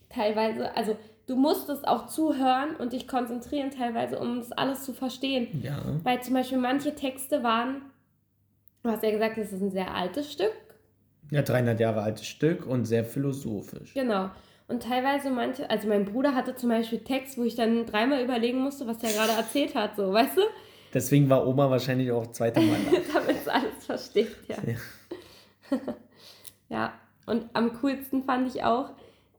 [0.09, 0.97] teilweise, also
[1.31, 5.47] du musstest auch zuhören und dich konzentrieren teilweise, um das alles zu verstehen.
[5.63, 5.81] Ja.
[6.03, 7.83] Weil zum Beispiel manche Texte waren,
[8.83, 10.51] du hast ja gesagt, es ist ein sehr altes Stück,
[11.31, 13.93] Ja, 300 Jahre altes Stück und sehr philosophisch.
[13.93, 14.29] genau.
[14.67, 18.59] Und teilweise manche, also mein Bruder hatte zum Beispiel Text, wo ich dann dreimal überlegen
[18.59, 20.41] musste, was der gerade erzählt hat, so, weißt du?
[20.93, 22.97] Deswegen war Oma wahrscheinlich auch zweite Mal da.
[23.13, 24.57] Damit es alles versteht, ja.
[24.65, 25.77] Ja.
[26.69, 26.93] ja,
[27.25, 28.91] und am coolsten fand ich auch,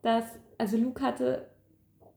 [0.03, 0.25] dass,
[0.59, 1.47] also Luke hatte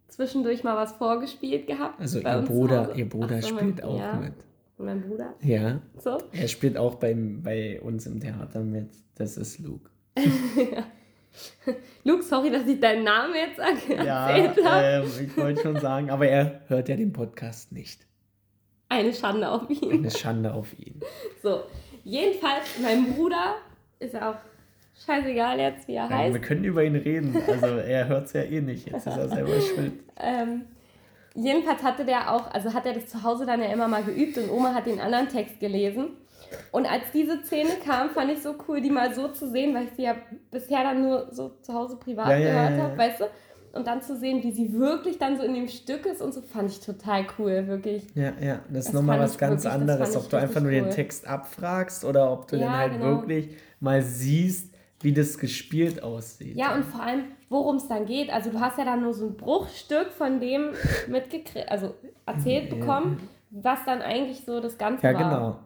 [0.08, 2.00] zwischendurch mal was vorgespielt gehabt.
[2.00, 4.34] Also ihr Bruder, ihr Bruder so, spielt mein, auch ja, mit.
[4.78, 5.34] Mein Bruder.
[5.42, 6.18] Ja, So.
[6.32, 8.90] er spielt auch beim, bei uns im Theater mit.
[9.16, 9.90] Das ist Luke.
[12.04, 13.58] Luke, sorry, dass ich deinen Namen jetzt
[13.90, 14.86] Ja, erzählt habe.
[14.86, 18.06] ähm, ich wollte schon sagen, aber er hört ja den Podcast nicht.
[18.90, 19.92] Eine Schande auf ihn.
[19.92, 21.00] Eine Schande auf ihn.
[21.42, 21.64] So.
[22.04, 23.56] Jedenfalls, mein Bruder
[24.00, 24.36] ist ja auch
[25.06, 26.34] scheißegal jetzt, wie er Ja, heißt.
[26.34, 27.36] wir können über ihn reden.
[27.48, 28.88] Also er hört es ja eh nicht.
[28.90, 29.94] Jetzt ist er selber schuld.
[30.20, 30.62] Ähm,
[31.34, 34.38] jedenfalls hatte der auch, also hat er das zu Hause dann ja immer mal geübt
[34.38, 36.10] und Oma hat den anderen Text gelesen.
[36.72, 39.86] Und als diese Szene kam, fand ich so cool, die mal so zu sehen, weil
[39.86, 40.16] ich sie ja
[40.52, 42.84] bisher dann nur so zu Hause privat Ja, gehört ja, ja.
[42.84, 43.26] habe, weißt du?
[43.74, 46.42] Und dann zu sehen, wie sie wirklich dann so in dem Stück ist und so,
[46.42, 48.04] fand ich total cool, wirklich.
[48.16, 50.16] Ja, ja, das ist nochmal was ganz wirklich- anderes.
[50.16, 50.96] Ob du einfach nur richtig den cool.
[50.96, 53.06] Text abfragst oder ob du dann halt genau.
[53.06, 53.50] wirklich
[53.82, 56.56] mal siehst, wie das gespielt aussieht.
[56.56, 58.30] Ja, und vor allem, worum es dann geht.
[58.30, 60.70] Also du hast ja dann nur so ein Bruchstück von dem
[61.10, 61.94] mitgekriegt, also
[62.26, 62.76] erzählt Ja.
[62.76, 63.20] bekommen,
[63.52, 65.20] was dann eigentlich so das Ganze Ja, war.
[65.24, 65.60] genau.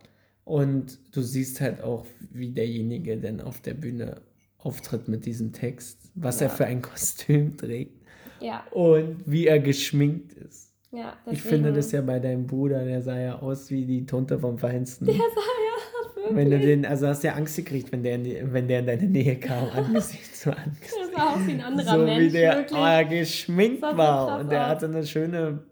[0.45, 4.21] Und du siehst halt auch, wie derjenige denn auf der Bühne
[4.57, 6.53] auftritt mit diesem Text, was er Ja.
[6.55, 8.03] für ein Kostüm trägt
[8.41, 10.68] Ja, und wie er geschminkt ist.
[10.91, 11.13] Ja.
[11.25, 14.39] Ich finde deswegen- das ja bei deinem Bruder, der sah ja aus wie die Tonte
[14.39, 15.06] vom Feinsten.
[15.06, 15.25] Der sah ja
[16.15, 16.36] wirklich.
[16.36, 18.80] Wenn du den, also hast du ja Angst gekriegt, wenn der in, die, wenn der
[18.80, 20.93] in deine Nähe kam, angesichts zu Der Angesicht.
[21.15, 22.80] sah aus wie ein anderer So Mensch, wie der wirklich.
[22.80, 24.28] ah, geschminkt so war.
[24.28, 25.63] krass Und der hatte eine schöne,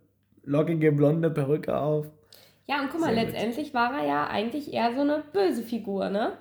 [0.43, 2.05] lockige, blonde Perücke auf.
[2.69, 3.33] Ja, und guck mal, Sehr gut.
[3.33, 6.33] letztendlich war er ja eigentlich eher so eine böse Figur, ne?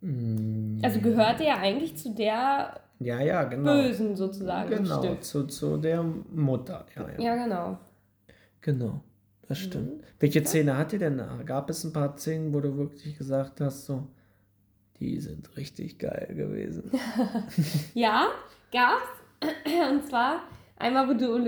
[0.00, 3.72] Mm, Also gehörte er eigentlich zu der Ja, ja, genau.
[3.72, 4.70] Bösen sozusagen.
[4.70, 6.84] Genau, zu, zu der Mutter.
[6.96, 7.20] Ja, ja.
[7.20, 7.78] Ja, genau.
[8.60, 9.00] Genau,
[9.46, 10.02] das stimmt.
[10.18, 11.22] Welche Szene hat dir denn?
[11.46, 14.08] Gab es ein paar Szenen, wo du wirklich gesagt hast, so,
[14.98, 16.90] die sind richtig geil gewesen?
[17.94, 18.28] Ja,
[18.72, 19.04] gab's.
[19.90, 20.42] Und zwar
[20.76, 21.38] einmal, wo du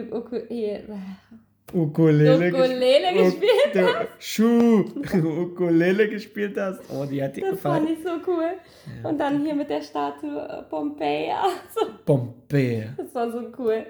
[0.49, 0.85] eh,
[1.73, 4.85] Ukulele, Ukulele ges- gespielt Du- Schuh,
[5.43, 6.81] Ukulele gespielt hast.
[6.91, 7.99] Oh, die hat dir Das fand gefallen.
[7.99, 8.51] ich so cool.
[9.09, 11.43] Und dann hier mit der Statue äh, Pompeia.
[11.75, 12.89] So, Bombay.
[12.97, 13.87] das war so cool.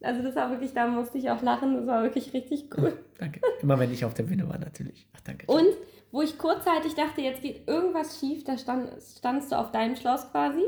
[0.00, 1.74] Also das war wirklich, da musste ich auch lachen.
[1.76, 2.96] Das war wirklich richtig cool.
[3.18, 3.40] Danke.
[3.60, 5.06] Immer wenn ich auf der Bühne war, natürlich.
[5.16, 5.46] Ach, danke.
[5.46, 5.66] Und
[6.12, 10.30] wo ich kurzzeitig dachte, jetzt geht irgendwas schief, da stand, standst du auf deinem Schloss
[10.30, 10.62] quasi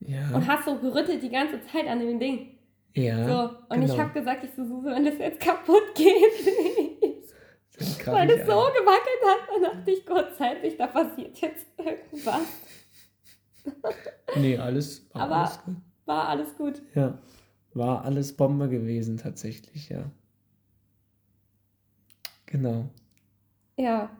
[0.00, 0.30] ja.
[0.34, 2.53] und hast so gerüttelt die ganze Zeit an dem Ding.
[2.94, 3.26] Ja.
[3.26, 4.02] So, und ich genau.
[4.04, 6.14] habe gesagt, ich so, Suse, wenn das jetzt kaputt geht,
[7.98, 8.72] krach weil ich es so ein.
[8.72, 12.46] gewackelt hat, dann dachte ich kurzzeitig, da passiert jetzt irgendwas.
[14.36, 15.76] Nee, alles war Aber- alles gut.
[16.06, 16.82] War alles gut.
[16.94, 17.18] Ja.
[17.72, 20.04] War alles Bombe gewesen, tatsächlich, ja.
[22.46, 22.84] Genau.
[23.76, 24.10] Ja,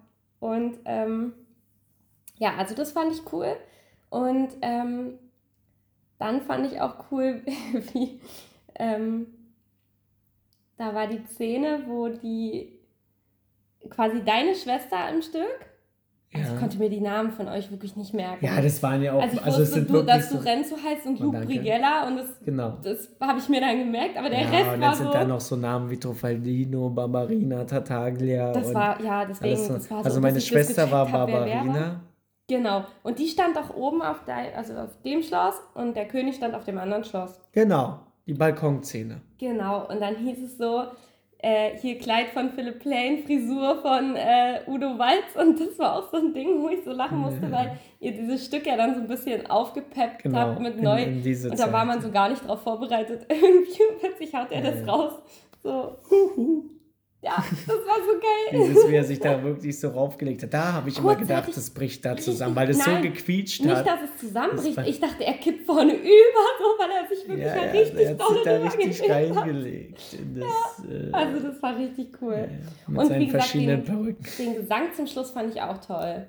[0.40, 1.34] und ähm,
[2.38, 3.54] ja, also das fand ich cool.
[4.10, 5.18] Und ähm,
[6.18, 7.42] dann fand ich auch cool,
[7.92, 8.18] wie
[8.78, 9.26] ähm,
[10.76, 12.72] da war die Szene, wo die
[13.90, 15.42] quasi deine Schwester im Stück,
[16.32, 16.54] also Ja.
[16.54, 18.44] ich konnte mir die Namen von euch wirklich nicht merken.
[18.44, 19.22] Ja, das waren ja auch.
[19.22, 21.46] also ich also es wusste, du, dass du so, Renzo heißt und Oh, Luke.
[21.46, 22.78] Brigella und das, Genau.
[22.82, 25.12] das habe ich mir dann gemerkt, aber der ja, Rest und war dann sind so.
[25.12, 28.52] da noch so Namen wie Trofaldino, Barbarina, Tartaglia.
[28.52, 29.74] das war, ja, deswegen, so.
[29.74, 31.64] das war so, also meine Schwester war gecheckt hab, wer wer war.
[31.64, 32.00] Barbarina.
[32.48, 32.84] Genau.
[33.04, 36.54] Und die stand auch oben auf, dein, also auf dem Schloss und der König stand
[36.54, 37.40] auf dem anderen Schloss.
[37.52, 38.00] Genau.
[38.26, 39.20] Die Balkonszene.
[39.38, 39.87] Genau.
[39.88, 40.84] Und dann hieß es so,
[41.38, 45.37] äh, hier Kleid von Philipp Plain, Frisur von äh, Udo Walz.
[45.38, 47.52] Und das war auch so ein Ding, wo ich so lachen musste, Ja.
[47.52, 50.38] weil ihr dieses Stück ja dann so ein bisschen aufgepeppt Genau.
[50.38, 51.02] habt mit in, neu.
[51.02, 53.26] in diese und da war man so gar nicht drauf vorbereitet.
[53.28, 54.92] Irgendwie plötzlich haut er Ja, das ja.
[54.92, 55.12] raus.
[55.62, 55.96] So.
[57.24, 58.60] Ja, das war so geil.
[58.68, 60.52] Dieses, wie er sich da wirklich so raufgelegt hat.
[60.52, 63.87] Da habe ich immer gedacht, das bricht da zusammen, weil das so gequietscht Nicht, hat.
[63.87, 64.76] dass es zusammenbricht.
[64.76, 67.70] Das Ich dachte, er kippt vorne über, so, weil er sich wirklich Ja, ja, ja,
[67.72, 70.00] richtig er hat sich da richtig reingelegt
[70.37, 72.32] das, äh, Also das war richtig cool.
[72.34, 72.48] ja, ja,
[72.88, 74.26] mit Und seinen wie gesagt, verschiedenen den- Perücken.
[74.38, 76.26] Den Gesang zum Schluss fand ich auch toll.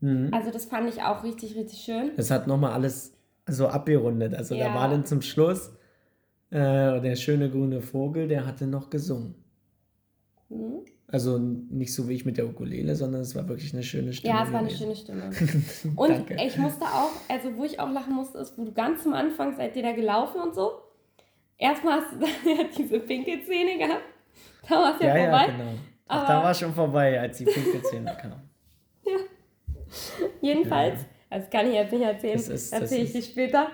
[0.00, 0.28] Mhm.
[0.32, 2.10] Also das fand ich auch richtig, richtig schön.
[2.18, 3.14] Das hat nochmal alles
[3.48, 4.34] so abgerundet.
[4.34, 4.74] Also da Ja.
[4.74, 5.70] war dann zum Schluss
[6.50, 9.34] äh, der schöne grüne Vogel, der hatte noch gesungen.
[10.50, 10.80] Mhm.
[11.08, 14.32] Also nicht so wie ich mit der Ukulele, sondern es war wirklich eine schöne Stimme.
[14.34, 15.30] Ja, es war eine schöne Stimme.
[15.96, 19.14] Und ich musste auch, also wo ich auch lachen musste, ist, wo du ganz am
[19.14, 20.70] Anfang seid ihr da gelaufen und so.
[21.58, 24.04] Erstmal hast du dann ja diese Pinkelszene gehabt.
[24.68, 25.46] Da war es ja, Ja, vorbei.
[25.46, 25.70] ja, genau.
[26.06, 28.32] Ach, Aber- da war schon vorbei, als die Pinkelszene kam.
[30.40, 33.68] Jedenfalls, das kann ich jetzt nicht erzählen, Das ist- das erzähle ich dir später.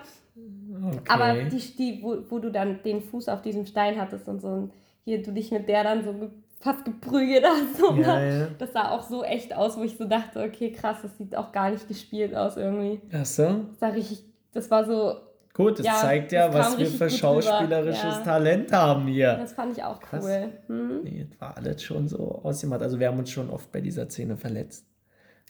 [0.85, 0.99] Okay.
[1.09, 4.49] Aber die, die wo, wo du dann den Fuß auf diesem Stein hattest und so,
[4.49, 4.73] und
[5.05, 6.13] hier du dich mit der dann so
[6.61, 7.79] fast geprügelt hast.
[7.79, 8.39] So, ja, ne?
[8.41, 8.47] ja.
[8.59, 11.53] Das sah auch so echt aus, wo ich so dachte, okay, krass, das sieht auch
[11.53, 13.01] gar nicht gespielt aus irgendwie.
[13.13, 13.65] Ach so.
[13.71, 15.17] Das war richtig, das war so,
[15.57, 18.23] Gut, das Ja, zeigt ja, das was wir für schauspielerisches.
[18.25, 19.37] Talent haben hier.
[19.37, 20.23] das fand ich auch Krass.
[20.23, 20.53] cool.
[20.67, 21.01] Hm?
[21.03, 22.83] Nee, das war alles schon so ausgemacht.
[22.83, 24.85] Also wir haben uns schon oft bei dieser Szene verletzt.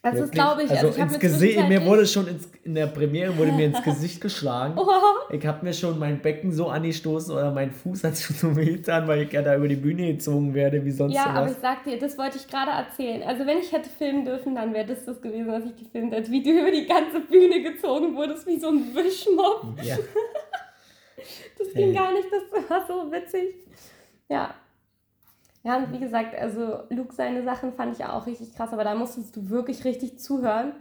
[0.07, 0.43] Also das Wirklich.
[0.45, 0.71] glaube ich.
[0.71, 3.67] Also, ich hab ins mir Gesicht, mir wurde schon ins, in der Premiere wurde mir
[3.67, 4.75] ins Gesicht geschlagen.
[4.79, 8.57] Oh, Ich habe mir schon mein Becken so angestoßen oder mein Fuß hat schon so
[8.57, 11.57] wehgetan, weil ich ja da über die Bühne gezogen werde, wie sonst ja, aber ich
[11.61, 13.23] sag dir, das wollte ich gerade erzählen.
[13.25, 16.31] Also wenn ich hätte filmen dürfen, dann wäre das das gewesen, was ich gefilmt hätte.
[16.31, 19.77] Wie du über die ganze Bühne gezogen wurdest, wie so ein Wischmob.
[19.83, 19.97] Ja.
[21.59, 21.95] Das ging Hey.
[21.95, 23.55] gar nicht, das war so witzig.
[24.29, 24.55] Ja.
[25.67, 28.95] Ja, und wie gesagt, also Luke seine Sachen fand ich auch richtig krass, aber da
[28.95, 30.73] musstest du wirklich richtig zuhören,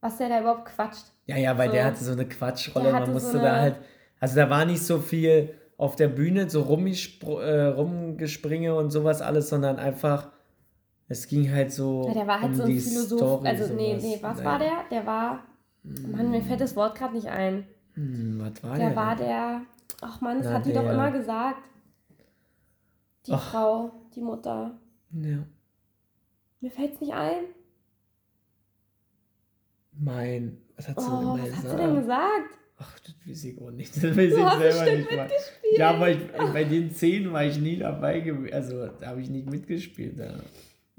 [0.00, 1.06] was der da überhaupt quatscht.
[1.26, 1.72] ja, ja, weil So.
[1.74, 2.92] der hatte so eine Quatschrolle.
[2.92, 3.76] Man musste so da eine- halt.
[4.20, 9.20] Also da war nicht so viel auf der Bühne, so rumgespr- äh, rumgespringe und sowas
[9.22, 10.28] alles, sondern einfach.
[11.08, 12.06] Es ging halt so.
[12.08, 13.18] Ja, der war halt um so ein Philosoph.
[13.18, 14.02] Story, also, nee, sowas.
[14.04, 14.50] nee, was Naja.
[14.50, 14.72] war der?
[14.90, 15.38] Der war.
[15.82, 17.66] Mann, mir fällt das Wort gerade nicht ein.
[17.94, 18.96] Hm, was war Der der?
[18.96, 19.60] war der.
[20.02, 21.62] Ach Mann, das Na, hat die doch der- immer gesagt.
[23.26, 23.50] Die Ach.
[23.50, 24.78] Frau, die Mutter.
[25.12, 25.38] Ja.
[26.60, 27.44] Mir fällt's nicht ein.
[29.92, 30.58] Mein.
[30.76, 31.80] Was hat sie Oh, denn was hast du gesagt?
[31.82, 32.58] denn gesagt?
[32.80, 33.94] Ach, das weiß ich auch nicht.
[34.02, 35.30] Das weiß ich Du hast selber bestimmt nicht mal.
[35.76, 36.18] Ja, aber ich,
[36.52, 38.52] bei den Szenen war ich nie dabei gewesen.
[38.54, 40.18] Also, da habe ich nicht mitgespielt.
[40.18, 40.34] Ja.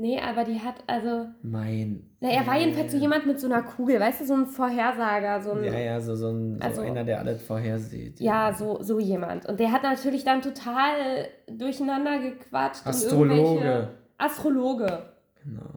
[0.01, 1.27] Nee, aber die hat, also.
[1.41, 2.09] Mein.
[2.21, 5.41] Na, er war jedenfalls so jemand mit so einer Kugel, weißt du, so ein Vorhersager,
[5.41, 5.65] so ein.
[5.65, 8.17] Ja, ja, so, so, ein, so Also- einer, der alles vorhersieht.
[8.21, 9.45] Ja, so, so jemand.
[9.45, 12.87] Und der hat natürlich dann total durcheinander gequatscht.
[12.87, 13.89] Astrologe.
[14.17, 15.09] Astrologe.
[15.43, 15.69] Genau.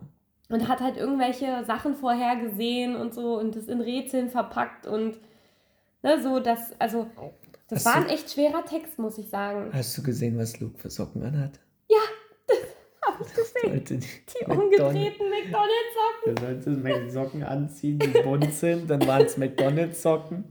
[0.51, 5.17] Und hat halt irgendwelche Sachen vorhergesehen und so und das in Rätseln verpackt und
[6.05, 7.07] ne, so, das, also,
[7.69, 9.71] das Hast war du- ein echt schwerer Text, muss ich sagen.
[9.73, 11.59] Hast du gesehen, was Luke für Socken anhat?
[13.63, 16.27] Sollte die, Die umgedrehten McDonalds-Socken.
[16.27, 18.89] Er sollte Mac- Socken anziehen, die bunt sind.
[18.91, 20.45] Dann waren es McDonalds-Socken.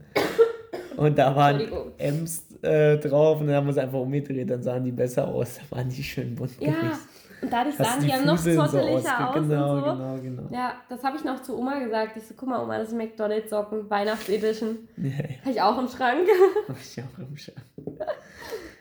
[0.96, 1.60] Und da waren.
[1.98, 4.48] Ems äh, drauf und dann haben wir es einfach umgedreht.
[4.50, 5.58] Dann sahen die besser aus.
[5.70, 6.98] Da waren die schön bunt Ja, gewesen.
[7.42, 9.90] und dadurch sahen du die ja noch so zotteliger ausge- aus Genau, und so.
[9.92, 10.42] genau, genau.
[10.52, 12.16] Ja, das habe ich noch zu Oma gesagt.
[12.16, 14.86] Ich so, guck mal, Oma, das sind McDonalds-Socken, Weihnachtsedition.
[14.98, 15.40] Ja, ja.
[15.40, 16.28] Habe ich auch im Schrank.
[16.68, 17.56] Hab ich auch im Schirm.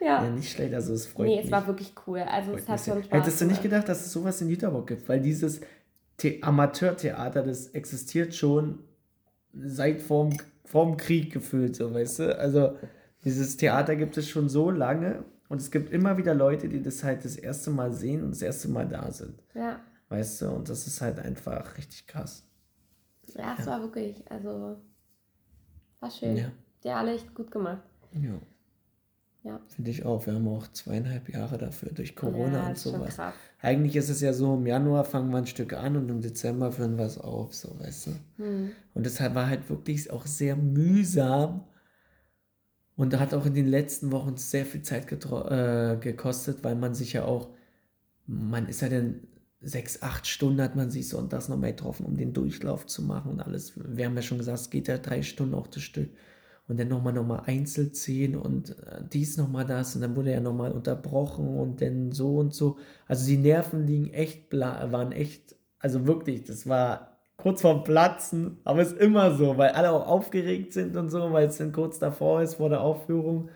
[0.01, 0.23] ja.
[0.23, 0.73] Ja, nicht schlecht.
[0.73, 1.45] Also es freut nee, mich.
[1.45, 2.19] es war wirklich cool.
[2.19, 2.93] Also es Freut hat mich sehr.
[2.95, 5.07] schon Spaß Hättest du nicht gedacht, dass es sowas in Jüterbock gibt?
[5.07, 5.61] Weil dieses
[6.19, 8.79] The Amateurtheater, das existiert schon
[9.53, 12.37] seit vorm, vorm Krieg gefühlt, so weißt du?
[12.39, 12.77] Also
[13.23, 17.03] dieses Theater gibt es schon so lange und es gibt immer wieder Leute, die das
[17.03, 20.49] halt das erste Mal sehen und das erste Mal da sind, Ja, weißt du?
[20.49, 22.43] Und das ist halt einfach richtig krass.
[23.35, 24.77] ja, es war wirklich, also
[25.99, 26.37] war schön.
[26.37, 26.51] Ja.
[26.83, 27.83] Die alle echt gut gemacht.
[28.13, 28.39] Ja.
[29.43, 29.59] Ja.
[29.67, 30.25] Finde ich auch.
[30.25, 33.17] Wir haben auch zweieinhalb Jahre dafür durch Corona ja, und sowas.
[33.59, 36.71] Eigentlich ist es ja so, im Januar fangen wir ein Stück an und im Dezember
[36.71, 38.11] führen wir es auf, so weißt du.
[38.37, 38.71] Hm.
[38.93, 41.63] Und deshalb war halt wirklich auch sehr mühsam
[42.95, 47.13] und hat auch in den letzten Wochen sehr viel Zeit äh, gekostet, weil man sich
[47.13, 47.49] ja auch,
[48.27, 49.21] man ist ja dann
[49.59, 53.41] sechs, acht Stunden hat man sich sonntags nochmal getroffen, um den Durchlauf zu machen und
[53.41, 53.73] alles.
[53.75, 56.09] Wir haben ja schon gesagt, es geht ja drei Stunden auch das Stück.
[56.71, 60.39] Und dann nochmal nochmal einzeln ziehen und äh, dies nochmal das und dann wurde er
[60.39, 62.77] nochmal unterbrochen und dann so und so.
[63.09, 68.81] Also die Nerven liegen echt, waren echt, also wirklich, das war kurz vorm Platzen, aber
[68.81, 71.99] es ist immer so, weil alle auch aufgeregt sind und so, weil es dann kurz
[71.99, 73.49] davor ist vor der Aufführung.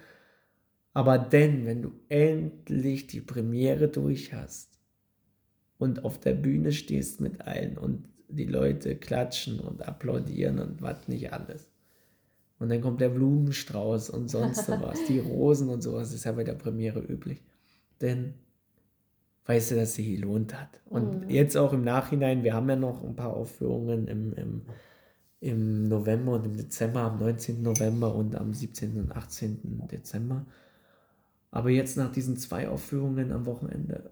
[0.91, 4.77] Aber denn, wenn du endlich die Premiere durch hast
[5.77, 11.07] und auf der Bühne stehst mit allen und die Leute klatschen und applaudieren und was
[11.07, 11.74] nicht alles.
[12.59, 16.43] Und dann kommt der Blumenstrauß und sonst was, die Rosen und sowas, ist ja bei
[16.43, 17.41] der Premiere üblich.
[18.01, 18.33] Denn
[19.45, 20.79] weißt du, dass sie gelohnt hat.
[20.85, 21.29] Und Mhm.
[21.29, 24.61] jetzt auch im Nachhinein, wir haben ja noch ein paar Aufführungen im, im,
[25.39, 27.61] im November und im Dezember, am 19.
[27.61, 28.99] November und am 17.
[28.99, 29.83] und 18.
[29.91, 30.45] Dezember.
[31.51, 34.09] Aber jetzt nach diesen zwei Aufführungen am Wochenende,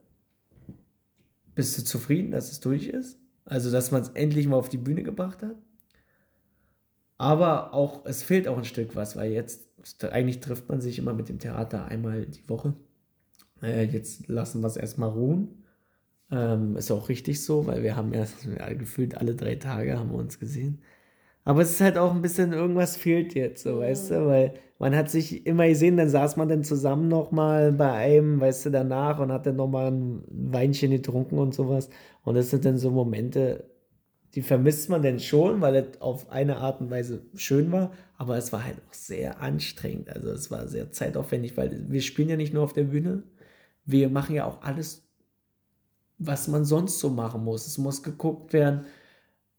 [1.56, 3.19] bist du zufrieden, dass es durch ist?
[3.45, 5.56] Also, dass man es endlich mal auf die Bühne gebracht hat?
[7.17, 9.67] Aber auch, es fehlt auch ein Stück was, weil jetzt,
[10.12, 12.73] eigentlich trifft man sich immer mit dem Theater einmal die Woche.
[13.62, 15.63] Äh, jetzt lassen wir es erstmal ruhen.
[16.32, 18.26] Ähm, ist auch richtig so, weil wir haben ja,
[18.60, 20.82] ja gefühlt alle drei Tage haben wir uns gesehen.
[21.45, 24.95] Aber es ist halt auch ein bisschen, irgendwas fehlt jetzt, so, weißt du, weil man
[24.95, 29.19] hat sich immer gesehen, dann saß man dann zusammen nochmal bei einem, weißt du, danach
[29.19, 31.89] und hat dann nochmal ein Weinchen getrunken und sowas.
[32.23, 33.65] Und das sind dann so Momente,
[34.36, 38.38] die vermisst man denn schon, weil es auf eine Art und Weise schön war, aber
[38.38, 40.10] es war halt auch sehr anstrengend.
[40.10, 43.24] Also es war sehr zeitaufwendig, weil wir spielen ja nicht nur auf der Bühne,
[43.86, 45.04] wir machen ja auch alles,
[46.17, 47.67] was man sonst so machen muss.
[47.67, 48.86] Es muss geguckt werden,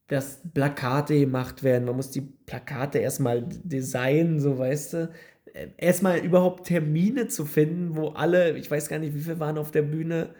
[0.09, 1.85] dass Plakate gemacht werden.
[1.85, 5.11] Man muss die Plakate erstmal designen, so weißt du.
[5.55, 9.59] Äh, Erstmal überhaupt Termine zu finden, wo alle, ich weiß gar nicht, wie viele waren
[9.59, 10.35] auf der Bühne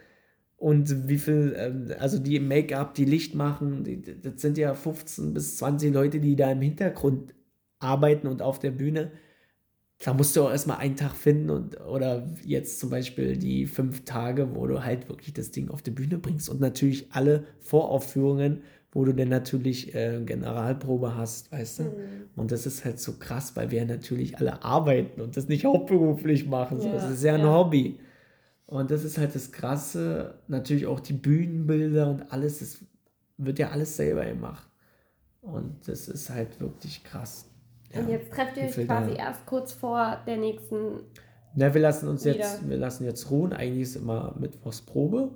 [0.57, 5.35] und wie viel, ähm, also die Make-up, die Licht machen, die, das sind ja 15
[5.35, 7.35] bis 20 Leute, die da im Hintergrund
[7.81, 9.13] arbeiten und auf der Bühne.
[9.99, 14.05] Da musst du auch erstmal einen Tag finden und oder jetzt zum Beispiel die fünf
[14.05, 18.63] Tage, wo du halt wirklich das Ding auf die Bühne bringst und natürlich alle Voraufführungen,
[18.93, 21.85] wo du dann natürlich äh, Generalprobe hast, weißt du?
[22.37, 26.47] Und das ist halt so krass, weil wir natürlich alle arbeiten und das nicht hauptberuflich
[26.47, 26.81] machen.
[26.81, 26.89] So.
[26.89, 27.53] Ja, Das ist ja ein ja.
[27.53, 27.99] Hobby.
[28.67, 32.79] Und das ist halt das Krasse, natürlich auch die Bühnenbilder und alles, das
[33.37, 34.69] wird ja alles selber gemacht.
[35.43, 37.47] Und das ist halt wirklich krass.
[37.93, 38.01] Ja.
[38.01, 41.01] Und jetzt trefft ihr euch quasi da- erst kurz vor der nächsten.
[41.55, 42.37] Na, wir lassen uns Wieder.
[42.37, 43.53] jetzt, wir lassen jetzt ruhen.
[43.53, 45.31] Eigentlich ist immer Mittwochsprobe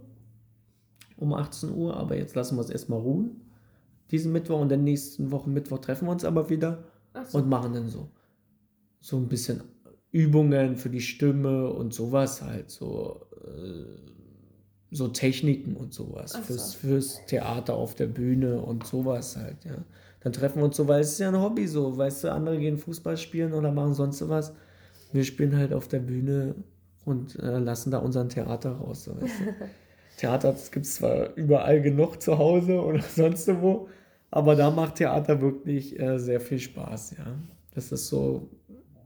[1.17, 3.43] um 18 Uhr, aber jetzt lassen wir es erstmal ruhen.
[4.11, 6.85] Diesen Mittwoch und den nächsten Wochen Mittwoch treffen wir uns aber wieder
[7.27, 7.39] so.
[7.39, 8.09] und machen dann so,
[9.01, 9.61] so ein bisschen
[10.13, 13.85] Übungen für die Stimme und sowas halt, so, äh,
[14.91, 16.41] so Techniken und sowas so.
[16.41, 19.85] fürs, fürs Theater auf der Bühne und sowas halt, ja.
[20.21, 22.59] Dann treffen wir uns so, weil es ist ja ein Hobby so, weißt du, andere
[22.59, 24.53] gehen Fußball spielen oder machen sonst was.
[25.13, 26.57] Wir spielen halt auf der Bühne
[27.05, 29.67] und äh, lassen da unseren Theater raus, so, weißt du.
[30.19, 33.89] Theater gibt es zwar überall genug zu Hause oder sonst wo,
[34.31, 37.39] aber da macht Theater wirklich äh, sehr viel Spaß, ja.
[37.75, 38.49] Das ist so,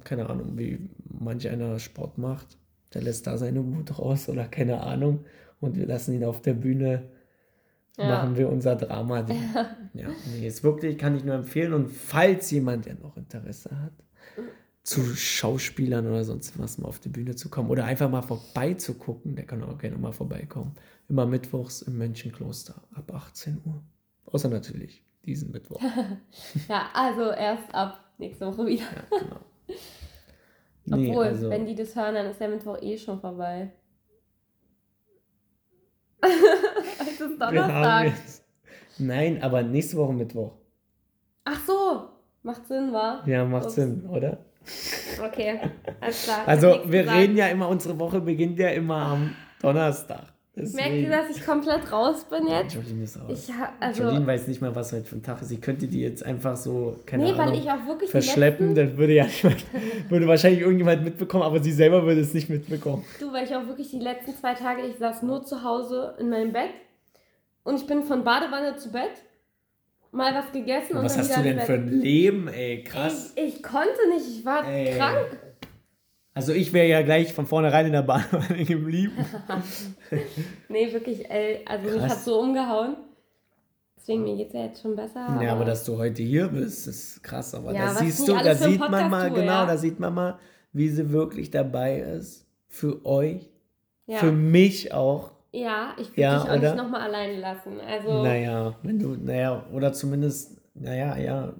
[0.05, 2.59] keine Ahnung, wie manch einer Sport macht.
[2.95, 5.25] Der lässt da seine Wut raus oder keine Ahnung.
[5.61, 7.05] und wir lassen ihn auf der Bühne,
[7.97, 8.07] Ja.
[8.09, 9.25] machen wir unser Drama.
[9.95, 11.73] ja, nee, ist wirklich, kann ich nur empfehlen.
[11.73, 13.93] Und falls jemand, der noch Interesse hat,
[14.83, 19.37] zu Schauspielern oder sonst was mal auf die Bühne zu kommen oder einfach mal vorbeizugucken,
[19.37, 20.73] der kann auch gerne mal vorbeikommen.
[21.09, 23.83] Immer mittwochs im Mönchenkloster ab 18 Uhr.
[24.27, 25.81] Außer natürlich diesen Mittwoch.
[26.69, 28.83] Ja, also erst ab nächste Woche wieder.
[28.83, 29.37] Ja, genau.
[30.85, 33.71] Nee, Obwohl, also, wenn die das hören, dann ist der Mittwoch eh schon vorbei.
[36.21, 38.13] es ist Donnerstag.
[38.99, 40.53] nein, aber nächste Woche Mittwoch.
[41.45, 42.09] Ach so,
[42.43, 43.23] macht Sinn, wa?
[43.27, 43.75] Ja, macht Ups.
[43.77, 44.39] Sinn, oder?
[45.25, 45.61] Okay,
[46.01, 46.49] alles klar.
[46.49, 47.19] Also, wir gesagt.
[47.19, 50.32] reden ja immer, unsere Woche beginnt ja immer am Donnerstag.
[50.55, 51.05] Merkt Deswegen.
[51.05, 52.75] ihr, dass ich komplett raus bin jetzt?
[52.75, 53.49] Jolene ist raus.
[53.49, 55.49] Ich also, Jolene weiß nicht mal, was heute für ein Tag ist.
[55.49, 58.75] Sie könnte die jetzt einfach so, keine nee, Ahnung, weil ich auch wirklich die verschleppen.
[58.75, 59.65] Dann würde ja niemand,
[60.11, 63.03] würde wahrscheinlich irgendjemand mitbekommen, aber sie selber würde es nicht mitbekommen.
[63.19, 66.29] du, weil ich auch wirklich die letzten zwei Tage, ich saß nur zu Hause in
[66.29, 66.71] meinem Bett
[67.65, 69.13] und ich bin von Badewanne zu Bett,
[70.11, 72.85] mal was gegessen und Was dann hast du denn für ein Leben, ey?
[72.85, 73.33] Krass.
[73.37, 74.99] Ich, ich konnte nicht, ich war Ey.
[74.99, 75.39] krank.
[76.35, 79.13] Also ich wäre ja gleich von vornherein in der Badewanne geblieben.
[80.69, 82.11] Nee, wirklich, ey, also mich Krass.
[82.13, 82.97] hat so umgehauen.
[83.97, 85.39] Deswegen, mir geht's ja jetzt schon besser.
[85.43, 87.55] Ja, aber dass du heute hier bist, ist krass.
[87.55, 89.67] Aber Ja, da siehst du, da sieht man mal, tue, genau, ja.
[89.67, 90.39] da sieht man mal,
[90.73, 92.47] wie sie wirklich dabei ist.
[92.69, 93.49] Für euch,
[94.07, 94.17] ja.
[94.19, 95.33] für mich auch.
[95.53, 96.75] ja, ich will Ja, dich auch oder?
[96.75, 97.79] nicht nochmal alleine lassen.
[97.81, 101.53] Also, Naja, wenn du, naja, oder zumindest, naja, ja,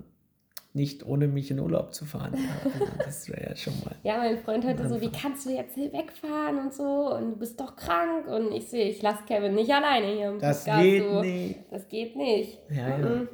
[0.75, 2.33] nicht ohne mich in Urlaub zu fahren.
[2.65, 3.95] Also das wäre ja schon mal.
[4.03, 7.37] ja, mein Freund heute so, wie kannst du jetzt hier wegfahren und so und du
[7.37, 10.83] bist doch krank und ich sehe, ich lasse Kevin nicht alleine hier im Das Podcast.
[10.83, 11.21] geht so.
[11.21, 11.59] nicht.
[11.71, 12.59] Das geht nicht.
[12.71, 12.99] Ja, ja.
[12.99, 13.29] Mhm.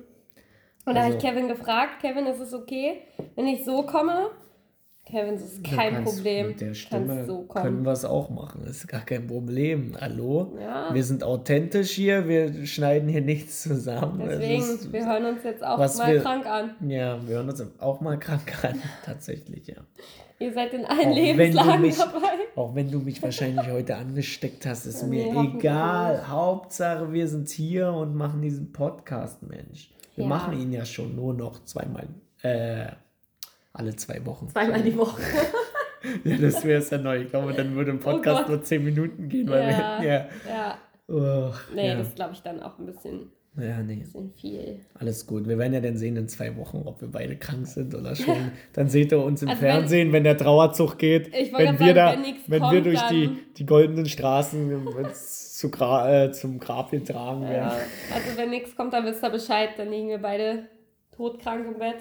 [0.84, 3.03] Und da habe ich Also- Kevin gefragt, Kevin, ist es okay,
[3.36, 4.30] wenn ich so komme?
[5.11, 6.48] Kevin, das ist kein kannst Problem.
[6.48, 7.84] Mit der Kannst Stimme so können kommen.
[7.86, 8.62] wir es auch machen.
[8.66, 9.96] Das ist gar kein Problem.
[10.00, 10.56] Hallo?
[10.61, 10.92] Ja.
[10.92, 14.22] Wir sind authentisch hier, wir schneiden hier nichts zusammen.
[14.28, 16.70] Deswegen, ist- wir hören uns jetzt auch mal wir- krank an.
[16.88, 19.76] Ja, wir hören uns auch mal krank an, tatsächlich, ja.
[20.40, 22.20] Ihr seid in allen Auch Lebenslagen mich- dabei.
[22.54, 26.28] Auch wenn du mich wahrscheinlich heute angesteckt hast, ist Nee, mir egal.
[26.28, 29.90] Hauptsache, wir sind hier und machen diesen Podcast, Mensch.
[30.14, 30.28] Wir Ja.
[30.28, 32.09] machen ihn ja schon nur noch zweimal,
[32.42, 32.86] äh,
[33.79, 34.49] alle zwei Wochen.
[34.49, 35.20] Zweimal die Woche.
[36.22, 37.22] Ja, das wäre es ja neu.
[37.22, 39.99] Ich glaube, dann würde ein Podcast Oh nur zehn Minuten gehen, weil Ja.
[40.01, 40.26] wir, ja.
[40.49, 40.79] Ja.
[41.09, 41.97] Oh, Nee, ja.
[41.97, 43.97] das glaube ich dann auch ein bisschen, ja, nee.
[43.97, 44.79] bisschen viel.
[44.95, 45.49] Alles gut.
[45.49, 48.37] Wir werden ja dann sehen in zwei Wochen, ob wir beide krank sind oder schon.
[48.74, 51.35] Dann seht ihr uns im Also wenn- Fernsehen, wenn der Trauerzug geht.
[51.35, 54.07] Ich wollte wenn wir da, sagen, wenn nichts wenn wir kommt, durch die, die goldenen
[54.07, 57.49] Straßen zu Gra äh, zum Grab getragen Ja.
[57.51, 57.79] werden.
[58.14, 59.70] Also wenn nichts kommt, dann wisst ihr Bescheid.
[59.76, 60.68] Dann liegen wir beide
[61.16, 61.97] todkrank im Bett.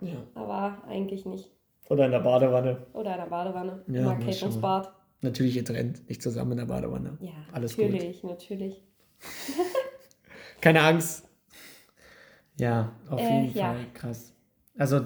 [0.00, 0.16] Ja.
[0.34, 1.50] Aber eigentlich nicht.
[1.88, 2.86] Oder in der Badewanne.
[2.92, 3.84] Oder in der Badewanne.
[3.88, 4.92] Ja, Im Erkältungsbad.
[5.22, 7.16] Natürlich getrennt, nicht zusammen in der Badewanne.
[7.20, 7.86] Ja, Alles gut.
[7.90, 8.82] natürlich, natürlich.
[10.60, 11.26] Keine Angst.
[12.58, 13.72] Ja, auf Äh, jeden ja.
[13.74, 14.34] Fall krass.
[14.76, 15.00] Also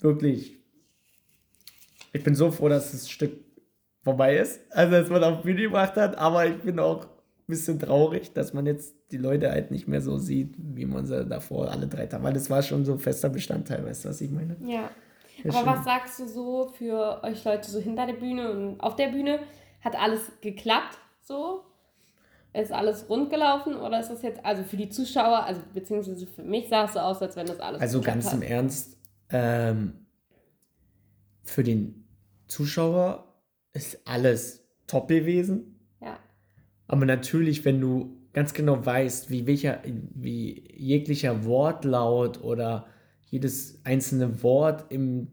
[0.00, 0.56] wirklich,
[2.12, 3.32] ich bin so froh, dass das Stück
[4.02, 4.60] vorbei ist.
[4.70, 7.08] Also, dass man auf Bühne gebracht hat, aber ich bin auch
[7.46, 11.24] bisschen traurig, dass man jetzt die Leute halt nicht mehr so sieht, wie man sie
[11.24, 14.20] davor alle drei Tage, weil das war schon so ein fester Bestandteil, weißt du, was
[14.20, 14.56] ich meine?
[14.64, 14.90] Ja.
[15.44, 15.66] Ja, Aber schön.
[15.66, 19.40] was sagst du so für euch Leute so hinter der Bühne und auf der Bühne?
[19.82, 21.62] Hat alles geklappt so?
[22.54, 26.42] Ist alles rund gelaufen oder ist das jetzt, also für die Zuschauer, also beziehungsweise für
[26.42, 28.48] mich sah es so aus, als wenn das alles Also ganz im hat.
[28.48, 28.96] Ernst,
[29.28, 30.06] ähm,
[31.44, 32.08] für den
[32.48, 33.34] Zuschauer
[33.74, 35.75] ist alles top gewesen.
[36.88, 39.80] Aber natürlich, wenn du ganz genau weißt, wie, welcher,
[40.14, 42.86] wie jeglicher Wortlaut oder
[43.22, 45.28] jedes einzelne Wort im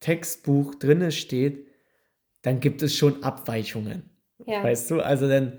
[0.00, 1.66] Textbuch drinne steht,
[2.42, 4.10] dann gibt es schon Abweichungen.
[4.46, 4.62] ja.
[4.62, 5.00] Weißt du?
[5.00, 5.58] Also dann,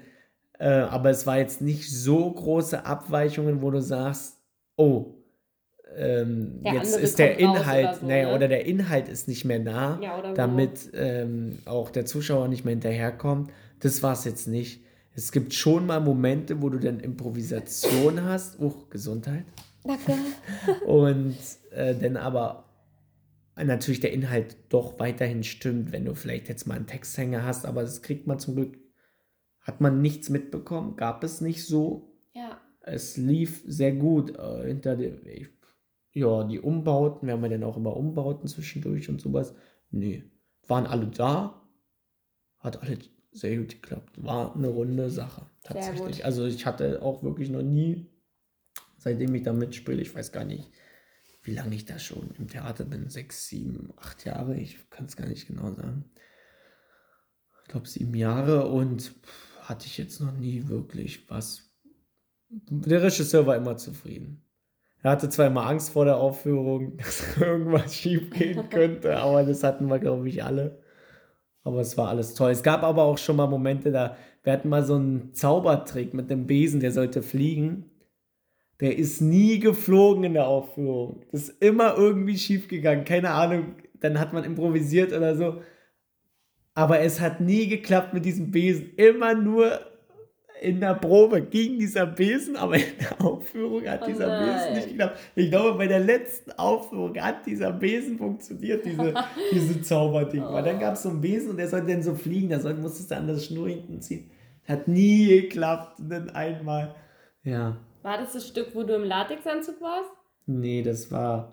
[0.59, 4.39] äh, aber es war jetzt nicht so große Abweichungen, wo du sagst,
[4.77, 5.15] oh,
[5.97, 8.35] ähm, jetzt ist der Inhalt, oder so, naja, ne?
[8.35, 12.73] oder der Inhalt ist nicht mehr da, Ja, damit ähm, auch der Zuschauer nicht mehr
[12.73, 13.51] hinterherkommt.
[13.79, 14.84] Das war es jetzt nicht.
[15.15, 18.59] Es gibt schon mal Momente, wo du dann Improvisation hast.
[18.59, 19.45] Uch, Gesundheit.
[19.83, 20.17] Danke.
[20.85, 21.37] Und
[21.71, 22.65] äh, dann aber
[23.55, 27.81] natürlich der Inhalt doch weiterhin stimmt, wenn du vielleicht jetzt mal einen Texthänger hast, aber
[27.83, 28.77] das kriegt man zum Glück,
[29.61, 32.11] hat man nichts mitbekommen, gab es nicht so.
[32.33, 35.13] Ja, Es lief sehr gut äh, hinter der,
[36.11, 39.55] ja, die Umbauten, wir haben ja dann auch immer Umbauten zwischendurch und sowas.
[39.91, 40.25] Nee,
[40.67, 41.61] waren alle da,
[42.59, 42.97] hat alle
[43.35, 44.23] sehr gut geklappt.
[44.23, 46.23] War eine runde Sache, tatsächlich.
[46.23, 48.07] Also ich hatte auch wirklich noch nie,
[48.97, 50.71] seitdem ich da mitspiele, ich weiß gar nicht,
[51.43, 55.15] wie lange ich da schon im Theater bin, sechs, sieben, acht Jahre, ich kann es
[55.15, 56.05] gar nicht genau sagen.
[57.63, 59.13] Ich glaube sieben Jahre und
[59.61, 61.75] hatte ich jetzt noch nie wirklich was.
[62.49, 64.43] Der Regisseur war immer zufrieden.
[65.01, 69.63] Er hatte zwar immer Angst vor der Aufführung, dass irgendwas schief gehen könnte, aber das
[69.63, 70.81] hatten wir, glaube ich, alle.
[71.65, 72.51] Aber es war alles toll.
[72.51, 76.29] Es gab aber auch schon mal Momente, da wir hatten mal so einen Zaubertrick mit
[76.29, 77.89] dem Besen, der sollte fliegen.
[78.79, 81.23] Der ist nie geflogen in der Aufführung.
[81.31, 83.03] Das ist immer irgendwie schief gegangen.
[83.03, 83.75] Keine Ahnung.
[83.99, 85.61] Dann hat man improvisiert oder so.
[86.75, 88.93] Aber es hat nie geklappt mit diesem Besen.
[88.97, 89.79] Immer nur
[90.61, 94.73] in der Probe ging dieser Besen, aber in der Aufführung hat Oh dieser Besen nein.
[94.75, 95.19] nicht geklappt.
[95.35, 99.13] Ich glaube, bei der letzten Aufführung hat dieser Besen funktioniert, diese,
[99.51, 100.43] diese Zauberding.
[100.43, 102.73] Weil dann gab es so einen Besen und der sollte dann so fliegen, da soll,
[102.75, 104.31] musstest du an das Schnur hinten ziehen.
[104.67, 106.95] Hat nie geklappt, dann einmal.
[107.43, 110.09] Ja, War das das Stück, wo du im Latexanzug warst?
[110.47, 111.51] nee, das war,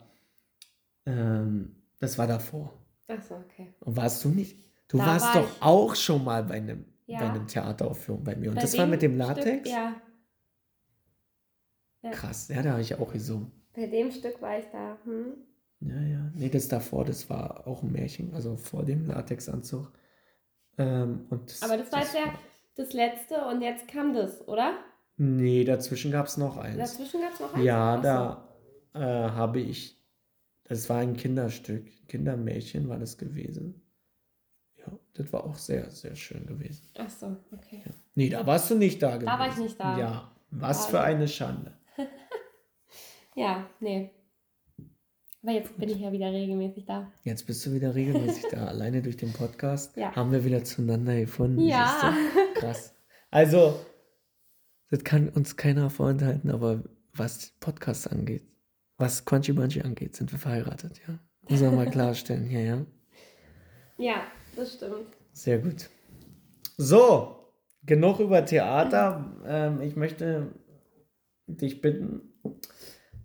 [1.06, 2.72] ähm, das war davor.
[3.08, 3.74] Achso, okay.
[3.80, 4.56] Und warst du nicht?
[4.88, 5.62] Du Da warst war doch ich.
[5.62, 7.20] auch schon mal bei einem, Ja.
[7.20, 8.48] bei einem Theateraufführung bei mir.
[8.50, 9.70] Und Bei das war mit dem Stück- Latex?
[9.70, 9.94] ja,
[12.02, 12.10] Ja.
[12.10, 13.52] Krass, ja, da habe ich auch gesungen.
[13.74, 14.98] bei dem Stück war ich da.
[15.04, 15.34] Hm?
[15.80, 16.30] Ja, ja.
[16.34, 19.92] Nee, das davor, das war auch ein Märchen, also vor dem Latexanzug.
[20.78, 22.32] Ähm, und das, Aber das war jetzt ja
[22.76, 24.78] das letzte und jetzt kam das, oder?
[25.16, 26.78] Nee, dazwischen gab es noch eins.
[26.78, 27.64] Dazwischen gab es noch eins?
[27.64, 28.48] Ja, da
[28.94, 30.02] äh, habe ich,
[30.64, 33.81] das war ein Kinderstück, Kindermärchen war das gewesen.
[34.86, 36.82] Ja, das war auch sehr, sehr schön gewesen.
[36.98, 37.82] Ach so, okay.
[38.14, 39.26] Nee, da warst du nicht da gewesen.
[39.26, 39.98] Da war ich nicht da.
[39.98, 41.72] Ja, was für eine Schande.
[43.34, 44.10] Ja, nee.
[45.42, 47.10] Aber jetzt bin ich ja wieder regelmäßig da.
[47.24, 48.66] Jetzt bist du wieder regelmäßig da.
[48.66, 50.14] Alleine durch den Podcast Ja.
[50.14, 51.60] haben wir wieder zueinander gefunden.
[51.60, 52.14] Ja.
[52.54, 52.60] Du?
[52.60, 52.94] Krass.
[53.30, 53.80] Also,
[54.90, 58.42] das kann uns keiner vorenthalten, aber was Podcasts angeht,
[58.98, 61.18] was Quanchi Banchi angeht, sind wir verheiratet, ja.
[61.48, 62.86] Muss man mal klarstellen hier, ja.
[63.96, 64.22] Ja,
[64.56, 65.06] das stimmt.
[65.32, 65.88] Sehr gut.
[66.76, 67.36] So,
[67.84, 69.24] genug über Theater.
[69.46, 70.52] Ähm, ich möchte
[71.46, 72.20] dich bitten,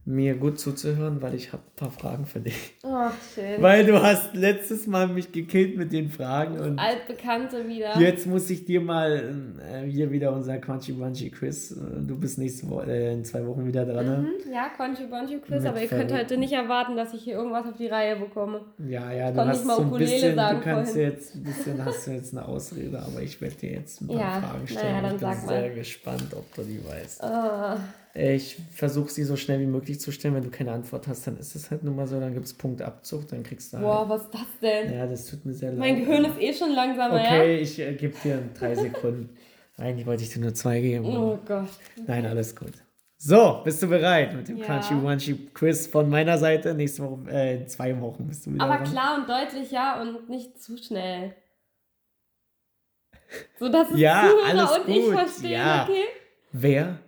[0.09, 2.75] mir gut zuzuhören, weil ich habe ein paar Fragen für dich.
[2.83, 3.61] Oh, schön.
[3.61, 7.99] Weil du hast letztes Mal mich gekillt mit den Fragen und Altbekannte wieder.
[7.99, 11.71] jetzt muss ich dir mal äh, hier wieder unser Quanchi Bunchi Quiz.
[11.71, 11.75] Äh,
[12.07, 14.05] Du bist nächste Woche, äh, in zwei Wochen wieder dran.
[14.05, 14.17] ne?
[14.45, 17.35] Mhm, ja, Conchu Bonchu Quiz, Mit aber ihr könnt heute nicht erwarten, dass ich hier
[17.35, 18.61] irgendwas auf die Reihe bekomme.
[18.87, 21.11] Ja, ja, du konnte hast nicht mal so ein Ukulele bisschen, sagen du kannst vorhin.
[21.11, 24.15] jetzt ein bisschen, hast du jetzt eine Ausrede, aber ich werde dir jetzt ein paar
[24.17, 24.93] Ja, Fragen naja, stellen.
[24.95, 25.47] dann ich bin sag mal.
[25.49, 27.23] sehr gespannt, ob du die weißt.
[27.23, 27.77] Ah,
[28.19, 30.33] Ich versuche sie so schnell wie möglich zu stellen.
[30.33, 32.53] Wenn du keine Antwort hast, dann ist es halt nur mal so, dann gibt es
[32.55, 34.09] Punktabzug, dann kriegst du boah, halt.
[34.09, 34.93] was ist das denn?
[34.93, 35.77] Ja, das tut mir sehr leid.
[35.79, 39.29] mein Gehirn ist eh schon langsamer, Okay, ich äh, gebe dir drei Sekunden.
[39.77, 41.05] Eigentlich wollte ich dir nur zwei geben.
[41.05, 41.17] ja?
[41.19, 41.69] Oh Gott.
[42.07, 42.71] Nein, alles gut.
[43.19, 44.65] So, bist du bereit mit dem Ja.
[44.65, 46.73] Crunchy Wunchy Quiz von meiner Seite?
[46.73, 48.91] Nächste Woche, äh, in zwei Wochen bist du wieder Aber dran.
[48.91, 51.35] klar und deutlich, ja, und nicht zu schnell.
[53.59, 55.83] So dass es Ja, Zuhörer alles und ich gut, verstehen, ja.
[55.83, 56.03] okay?
[56.51, 56.99] Wer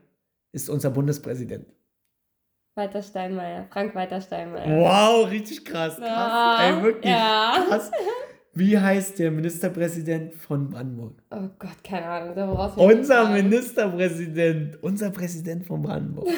[0.52, 1.66] ist unser Bundespräsident?
[2.76, 4.68] Walter Steinmeier, Frank Walter Steinmeier.
[4.80, 5.98] Wow, richtig krass.
[5.98, 6.08] Krass.
[6.08, 7.66] Ja, Ey, wirklich ja.
[7.68, 7.92] krass.
[8.54, 11.22] Wie heißt der Ministerpräsident von Brandenburg?
[11.32, 13.30] Oh Gott, keine Ahnung, da brauchst du mich nicht Unser.
[13.30, 14.84] Ministerpräsident.
[14.84, 16.28] Unser Präsident von Brandenburg.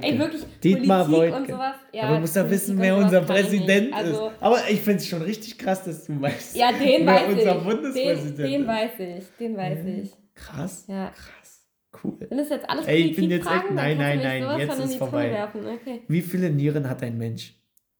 [0.00, 1.52] Ey, wirklich, Dietmar Politik und Wojtke.
[1.54, 1.74] sowas.
[1.92, 3.20] Ja, Aber du musst ja wissen, wer unser.
[3.22, 4.32] Präsident Also, ist.
[4.40, 6.54] Aber ich finde es schon richtig krass, dass du weißt.
[6.56, 7.62] Ja, den wer weiß unser ich.
[7.64, 8.68] Bundespräsident Den, den ist.
[8.68, 9.92] weiß ich, den weiß Ja.
[10.02, 10.10] ich.
[10.34, 10.84] Krass.
[10.86, 11.06] Ja.
[11.10, 11.61] Krass.
[12.02, 12.16] Cool.
[12.18, 15.46] Sind das jetzt alles Ey, ich bin jetzt echt- nein, nein, nein, jetzt ist vorbei.
[15.54, 16.02] Okay.
[16.08, 17.54] Wie viele Nieren hat ein Mensch?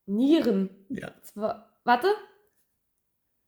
[0.07, 0.71] Nieren.
[0.89, 1.11] Ja.
[1.23, 2.09] Zwei, warte.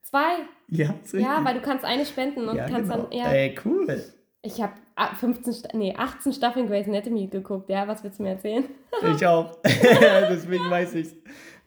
[0.03, 0.37] Zwei.
[0.69, 1.23] Ja, ist richtig.
[1.23, 3.05] Ja, weil du kannst eine spenden und ja, kannst genau.
[3.05, 3.13] dann.
[3.13, 3.33] Ja.
[3.33, 4.03] Ey, cool.
[4.43, 4.75] Ich habe
[5.19, 7.71] 15, Sta- nee, 18 Staffeln Grey's Anatomy geguckt.
[7.71, 8.65] Ja, was willst du mir erzählen?
[9.17, 9.59] Ich auch.
[9.65, 11.17] Deswegen weiß ich's.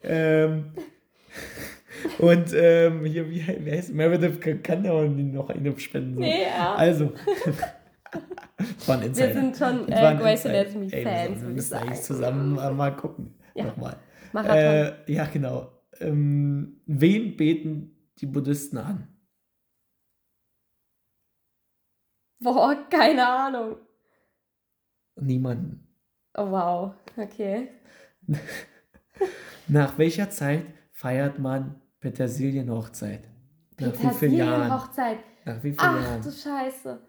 [0.02, 0.72] Ähm,
[2.18, 6.14] und ähm, hier, wie, heißt Meredith kann da noch eine spenden.
[6.14, 6.20] So.
[6.20, 6.74] Nee, ja.
[6.74, 7.12] Also.
[8.86, 9.32] war ein Wir Insider.
[9.32, 10.60] sind schon äh, Insider.
[10.60, 13.34] Anatomy Ey, wir Fans, Wir müssen eigentlich zusammen äh, mal gucken.
[13.54, 13.64] Ja.
[13.66, 13.96] Nochmal.
[14.32, 14.56] Marathon.
[14.56, 15.72] Äh, ja, genau.
[16.00, 19.08] Ähm, wen beten die Buddhisten an?
[22.40, 23.76] Boah, keine Ahnung.
[25.16, 25.88] Niemanden.
[26.34, 26.94] Oh, wow.
[27.16, 27.68] Okay.
[29.68, 33.28] Nach welcher Zeit feiert man Petersilienhochzeit?
[33.80, 34.72] Nach wie vielen Jahren?
[34.72, 35.18] Hochzeit.
[35.44, 36.22] Nach wie vielen Ach Jahren?
[36.22, 37.00] du Scheiße.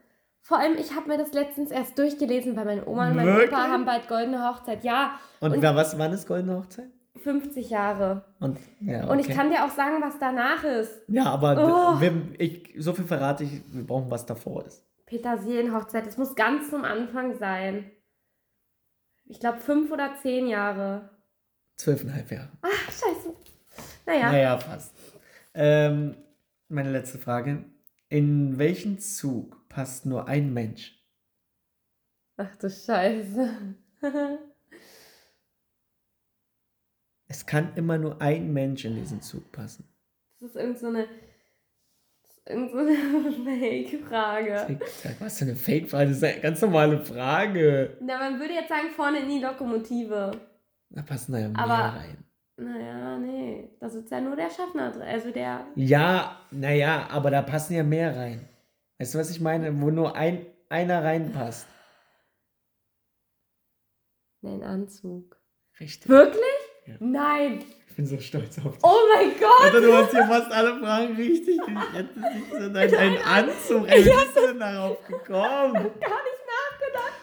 [0.42, 3.50] Vor allem, ich habe mir das letztens erst durchgelesen, weil meine Oma und mein Wirklich?
[3.50, 4.84] Opa haben bald goldene Hochzeit.
[4.84, 6.90] Ja, Und, und- was wann ist goldene Hochzeit?
[7.18, 8.24] 50 Jahre.
[8.40, 9.36] Und, ja, Und ich okay.
[9.36, 11.02] kann dir auch sagen, was danach ist.
[11.10, 12.02] Ja, aber Oh.
[12.02, 14.86] wir, ich, so viel verrate ich, wir brauchen was davor ist.
[15.06, 17.92] Petersilienhochzeit, das muss ganz zum Anfang sein.
[19.26, 21.10] Ich glaube fünf oder zehn Jahre.
[21.76, 22.50] Zwölfeinhalb Jahre.
[22.62, 23.34] Ach, scheiße.
[24.06, 24.96] Naja, Naja, fast.
[25.54, 26.16] Ähm,
[26.70, 27.66] meine letzte Frage.
[28.08, 30.96] In welchen Zug passt nur ein Mensch?
[32.38, 33.76] Ach du Scheiße.
[37.32, 39.88] Es kann immer nur ein Mensch in diesen Zug passen.
[40.40, 41.06] Das ist irgend so eine,
[42.48, 42.96] irgend so eine
[43.60, 44.80] Fake-Frage.
[44.80, 46.08] Fake- Was für eine Fake-Frage?
[46.08, 47.98] Das ist eine ganz normale Frage.
[48.02, 50.32] Na, man würde jetzt sagen, vorne in die Lokomotive.
[50.90, 52.24] Da passen da ja mehr Aber- rein.
[52.58, 53.70] Naja, nee.
[53.80, 55.04] Da sitzt ja nur der Schaffner drin.
[55.04, 55.68] Also der.
[55.76, 58.50] Ja, naja, aber da passen ja mehr rein.
[59.00, 59.82] Weißt du, was ich meine?
[59.82, 61.66] Wo nur ein, einer reinpasst.
[64.44, 65.38] Ein Anzug.
[65.80, 66.10] Richtig.
[66.10, 66.44] Wirklich?
[66.86, 66.96] Ja.
[67.00, 67.64] Nein.
[67.88, 68.84] Ich bin so stolz auf dich.
[68.84, 69.62] Oh mein Gott.
[69.62, 71.60] Alter, du hast hier fast alle Fragen richtig.
[71.66, 73.88] Ich hätte nicht so dein, ein Anzug.
[73.88, 75.74] Ey, wie bist du denn darauf gekommen?
[75.74, 77.20] Gar nicht nachgedacht.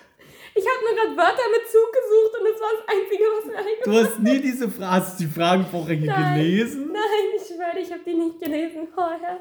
[0.54, 3.58] Ich habe nur gerade Wörter mit Zug gesucht und das war das Einzige, was mir
[3.58, 6.34] eingefallen Du hast nie diese du die Fragenvorhänge Nein.
[6.38, 6.90] gelesen?
[6.90, 9.40] Nein, ich schwöre, ich habe die nicht gelesen vorher.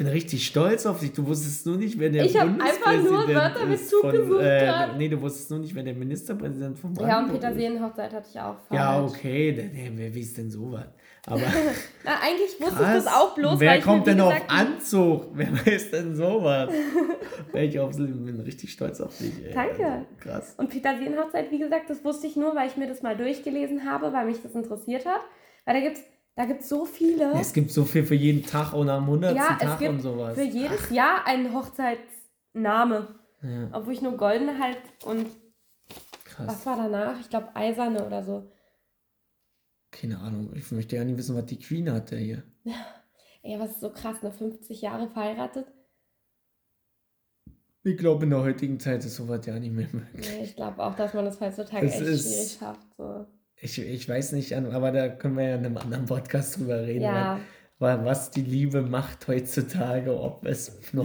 [0.00, 1.12] Ich bin richtig stolz auf dich.
[1.12, 4.40] Du wusstest nur nicht, wer der Ich hab einfach Bundespräsident nur Wörter mit ist von,
[4.40, 4.96] äh.
[4.96, 7.40] Nee, du wusstest nur nicht, wer der Ministerpräsident von Ja, und Brandenburg ist.
[7.42, 8.80] Petersilienhochzeit hatte ich auch falsch.
[8.80, 9.52] Ja, okay.
[9.52, 10.86] Der, der, wer weiß denn sowas?
[11.26, 11.42] Aber
[12.04, 12.96] Na, eigentlich wusste krass.
[12.96, 15.26] ich das auch bloß, wer weil ich kommt wie denn auf Anzug?
[15.34, 16.72] Wer weiß denn sowas?
[17.52, 19.34] Ich bin richtig stolz auf dich.
[19.44, 19.52] Ey.
[19.52, 19.84] Danke.
[19.84, 20.54] Also, krass.
[20.56, 24.14] Und Petersilienhochzeit, wie gesagt, das wusste ich nur, weil ich mir das mal durchgelesen habe,
[24.14, 25.20] weil mich das interessiert hat.
[25.66, 26.00] Weil da gibt's,
[26.40, 27.32] da gibt's so viele.
[27.38, 29.36] Es gibt so viel für jeden Tag und am 100.
[29.36, 30.34] Ja, es Tag gibt und sowas.
[30.34, 33.14] für jedes Jahr einen Hochzeitsname.
[33.42, 36.66] Ja, Obwohl ich nur goldene halt und was krass.
[36.66, 37.20] war danach?
[37.20, 38.50] Ich glaube eiserne oder so.
[39.90, 40.50] Keine Ahnung.
[40.54, 42.42] Ich möchte ja nicht wissen, was die Queen hatte hier.
[43.42, 44.32] Ey, was ist so krass, ne?
[44.32, 45.66] 50 Jahre verheiratet?
[47.82, 50.26] Ich glaube, in der heutigen Zeit ist sowas ja nicht mehr möglich.
[50.30, 52.94] Nee, ich glaube auch, dass man das heutzutage Es echt schwierig schafft.
[52.96, 53.26] So.
[53.62, 57.02] Ich, ich weiß nicht, aber da können wir ja in einem anderen Podcast drüber reden.
[57.02, 57.38] Ja,
[57.78, 61.04] Weil, was die Liebe macht heutzutage, ob es noch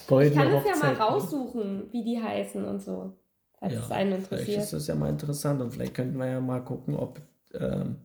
[0.00, 3.12] ich goldene kann es ja mal raussuchen, wie die heißen und so.
[3.58, 4.72] Falls Ja, es einen Vielleicht ist interessiert.
[4.74, 7.20] das ja mal interessant und vielleicht könnten wir ja mal gucken, ob
[7.54, 7.96] ähm,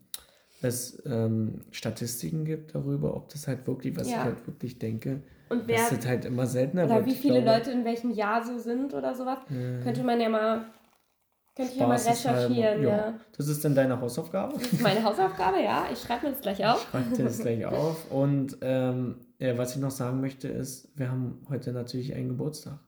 [0.62, 4.18] es ähm, Statistiken gibt darüber, ob das halt wirklich, was Ja.
[4.18, 7.06] ich halt wirklich denke, Und wer dass das halt immer seltener oder wird.
[7.08, 10.22] wie Ich viele glaube, Leute in welchem Jahr so sind oder sowas, äh, könnte man
[10.22, 10.66] ja mal,
[11.56, 12.84] könnte ich ja mal recherchieren.
[12.84, 13.20] Ja.
[13.36, 14.54] Das ist dann deine Hausaufgabe.
[14.58, 15.86] Das ist meine Hausaufgabe, ja.
[15.92, 16.88] Ich schreibe mir das gleich auf.
[16.90, 18.12] Schreib dir das gleich auf.
[18.12, 22.80] Und ähm, ja, was ich noch sagen möchte ist, wir haben heute natürlich einen Geburtstag.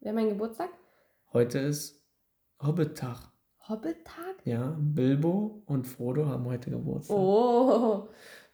[0.00, 0.70] Wir haben einen Geburtstag.
[1.32, 2.02] Heute ist
[2.60, 3.30] Hobbit-Tag.
[3.68, 4.44] Hobbit-Tag?
[4.44, 7.16] Ja, Bilbo und Frodo haben heute Geburtstag.
[7.16, 8.08] Oh.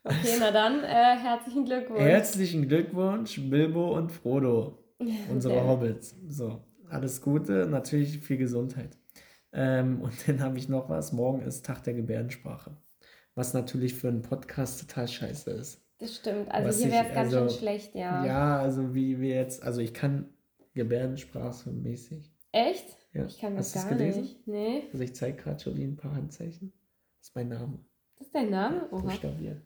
[0.05, 2.01] Okay, na dann, äh, herzlichen Glückwunsch.
[2.01, 4.79] Herzlichen Glückwunsch, Bilbo und Frodo,
[5.31, 6.15] unsere Hobbits.
[6.29, 8.98] So, alles Gute, natürlich viel Gesundheit.
[9.53, 11.13] Ähm, und dann habe ich noch was.
[11.13, 12.77] Morgen ist Tag der Gebärdensprache.
[13.35, 15.85] Was natürlich für einen Podcast total scheiße ist.
[15.99, 16.51] Das stimmt.
[16.51, 18.25] Also Was hier wäre es ganz also, schön schlecht, ja.
[18.25, 18.59] Ja.
[18.61, 20.33] also wie wir jetzt, also ich kann
[20.75, 22.33] Gebärdensprache mäßig.
[22.53, 22.97] Echt?
[23.13, 23.27] Ja.
[23.27, 24.23] Ich kann das Hast gar gelesen?
[24.23, 24.47] nicht.
[24.47, 24.89] Nee.
[24.93, 26.73] Also ich zeige gerade schon ein paar Handzeichen.
[27.19, 27.85] Das ist mein Name.
[28.17, 28.89] Das ist dein Name?
[28.93, 29.03] Oha.
[29.03, 29.63] Buchstabiert.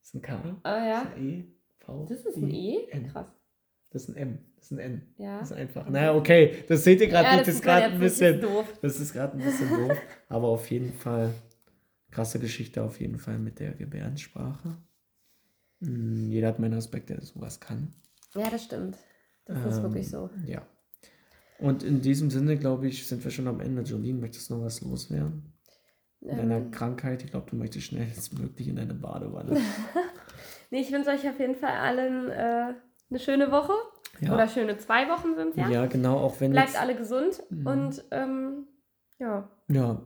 [0.00, 0.60] Das ist ein K.
[0.62, 1.04] Ah ja.
[1.04, 1.44] Das ist ein E.
[1.78, 2.06] V.
[2.08, 2.88] Das ist ein E?
[2.90, 3.08] N.
[3.08, 3.37] Krass.
[3.90, 4.38] Das ist ein M.
[4.56, 5.02] Das ist ein N.
[5.16, 5.38] Ja.
[5.40, 5.88] Das ist einfach.
[5.88, 6.64] Naja, okay.
[6.68, 7.48] Das seht ihr gerade ja, nicht.
[7.48, 8.34] Das ist gerade ein bisschen.
[8.36, 8.78] ist doof.
[8.82, 9.96] Das ist gerade ein bisschen doof.
[10.28, 11.32] Aber auf jeden Fall.
[12.10, 14.76] Krasse Geschichte auf jeden Fall mit der Gebärdensprache.
[15.82, 17.92] Hm, Jeder hat meinen Aspekt, der sowas kann.
[18.34, 18.96] Ja, das stimmt.
[19.44, 20.30] Das ist Ähm, wirklich so.
[20.46, 20.66] Ja.
[21.58, 23.82] Und in diesem Sinne, glaube ich, sind wir schon am Ende.
[23.82, 25.52] Jolene, möchtest du noch was loswerden?
[26.20, 27.22] In deiner Ähm, Krankheit?
[27.24, 29.60] Ich glaube, du möchtest schnellstmöglich in deine Badewanne.
[30.70, 32.74] nee, ich wünsche euch auf jeden Fall allen äh,
[33.10, 33.72] eine schöne Woche.
[34.20, 35.68] Ja, Oder schöne zwei Wochen sind es ja.
[35.70, 37.66] ja genau, auch wenn Bleibt jetzt, alle gesund Mhm.
[37.66, 38.66] und ähm,
[39.18, 40.02] ja, Ja,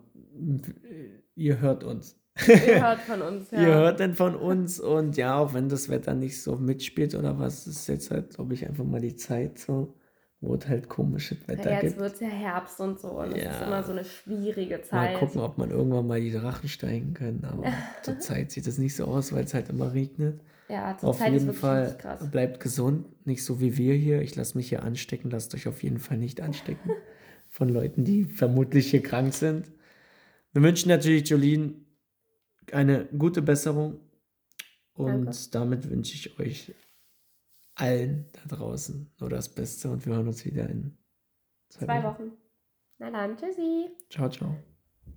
[1.34, 2.18] ihr hört uns.
[2.46, 3.50] ihr hört von uns.
[3.53, 3.61] Ja.
[3.61, 7.38] Ihr hört dann von uns und ja, auch wenn das Wetter nicht so mitspielt oder
[7.38, 9.94] was, ist jetzt halt, glaube ich, einfach mal die Zeit so,
[10.40, 11.98] wo es halt komisches Wetter ja, jetzt gibt.
[12.00, 13.50] wird es ja Herbst und so und es Ja.
[13.50, 15.18] ist immer so eine schwierige Mal Zeit.
[15.18, 17.64] gucken, ob man irgendwann mal die Drachen steigen können, aber
[18.03, 20.40] zurzeit sieht es nicht so aus, weil es halt immer regnet.
[20.69, 24.23] Ja, zur Auf Zeit ist jeden wirklich Fall bleibt gesund, nicht so wie wir hier.
[24.23, 26.91] Ich lasse mich hier anstecken, lasst euch auf jeden Fall nicht anstecken
[27.49, 29.71] von Leuten, die vermutlich hier krank sind.
[30.53, 31.75] Wir wünschen natürlich Jolene
[32.73, 34.01] eine gute Besserung
[34.95, 35.39] und Danke.
[35.51, 36.75] damit wünsche ich euch
[37.75, 40.97] allen da draußen nur das Beste und wir hören uns wieder in
[41.73, 42.33] Zwei Wochen.
[42.99, 43.91] Na dann, tschüssi.
[44.11, 44.72] Ciao, ciao.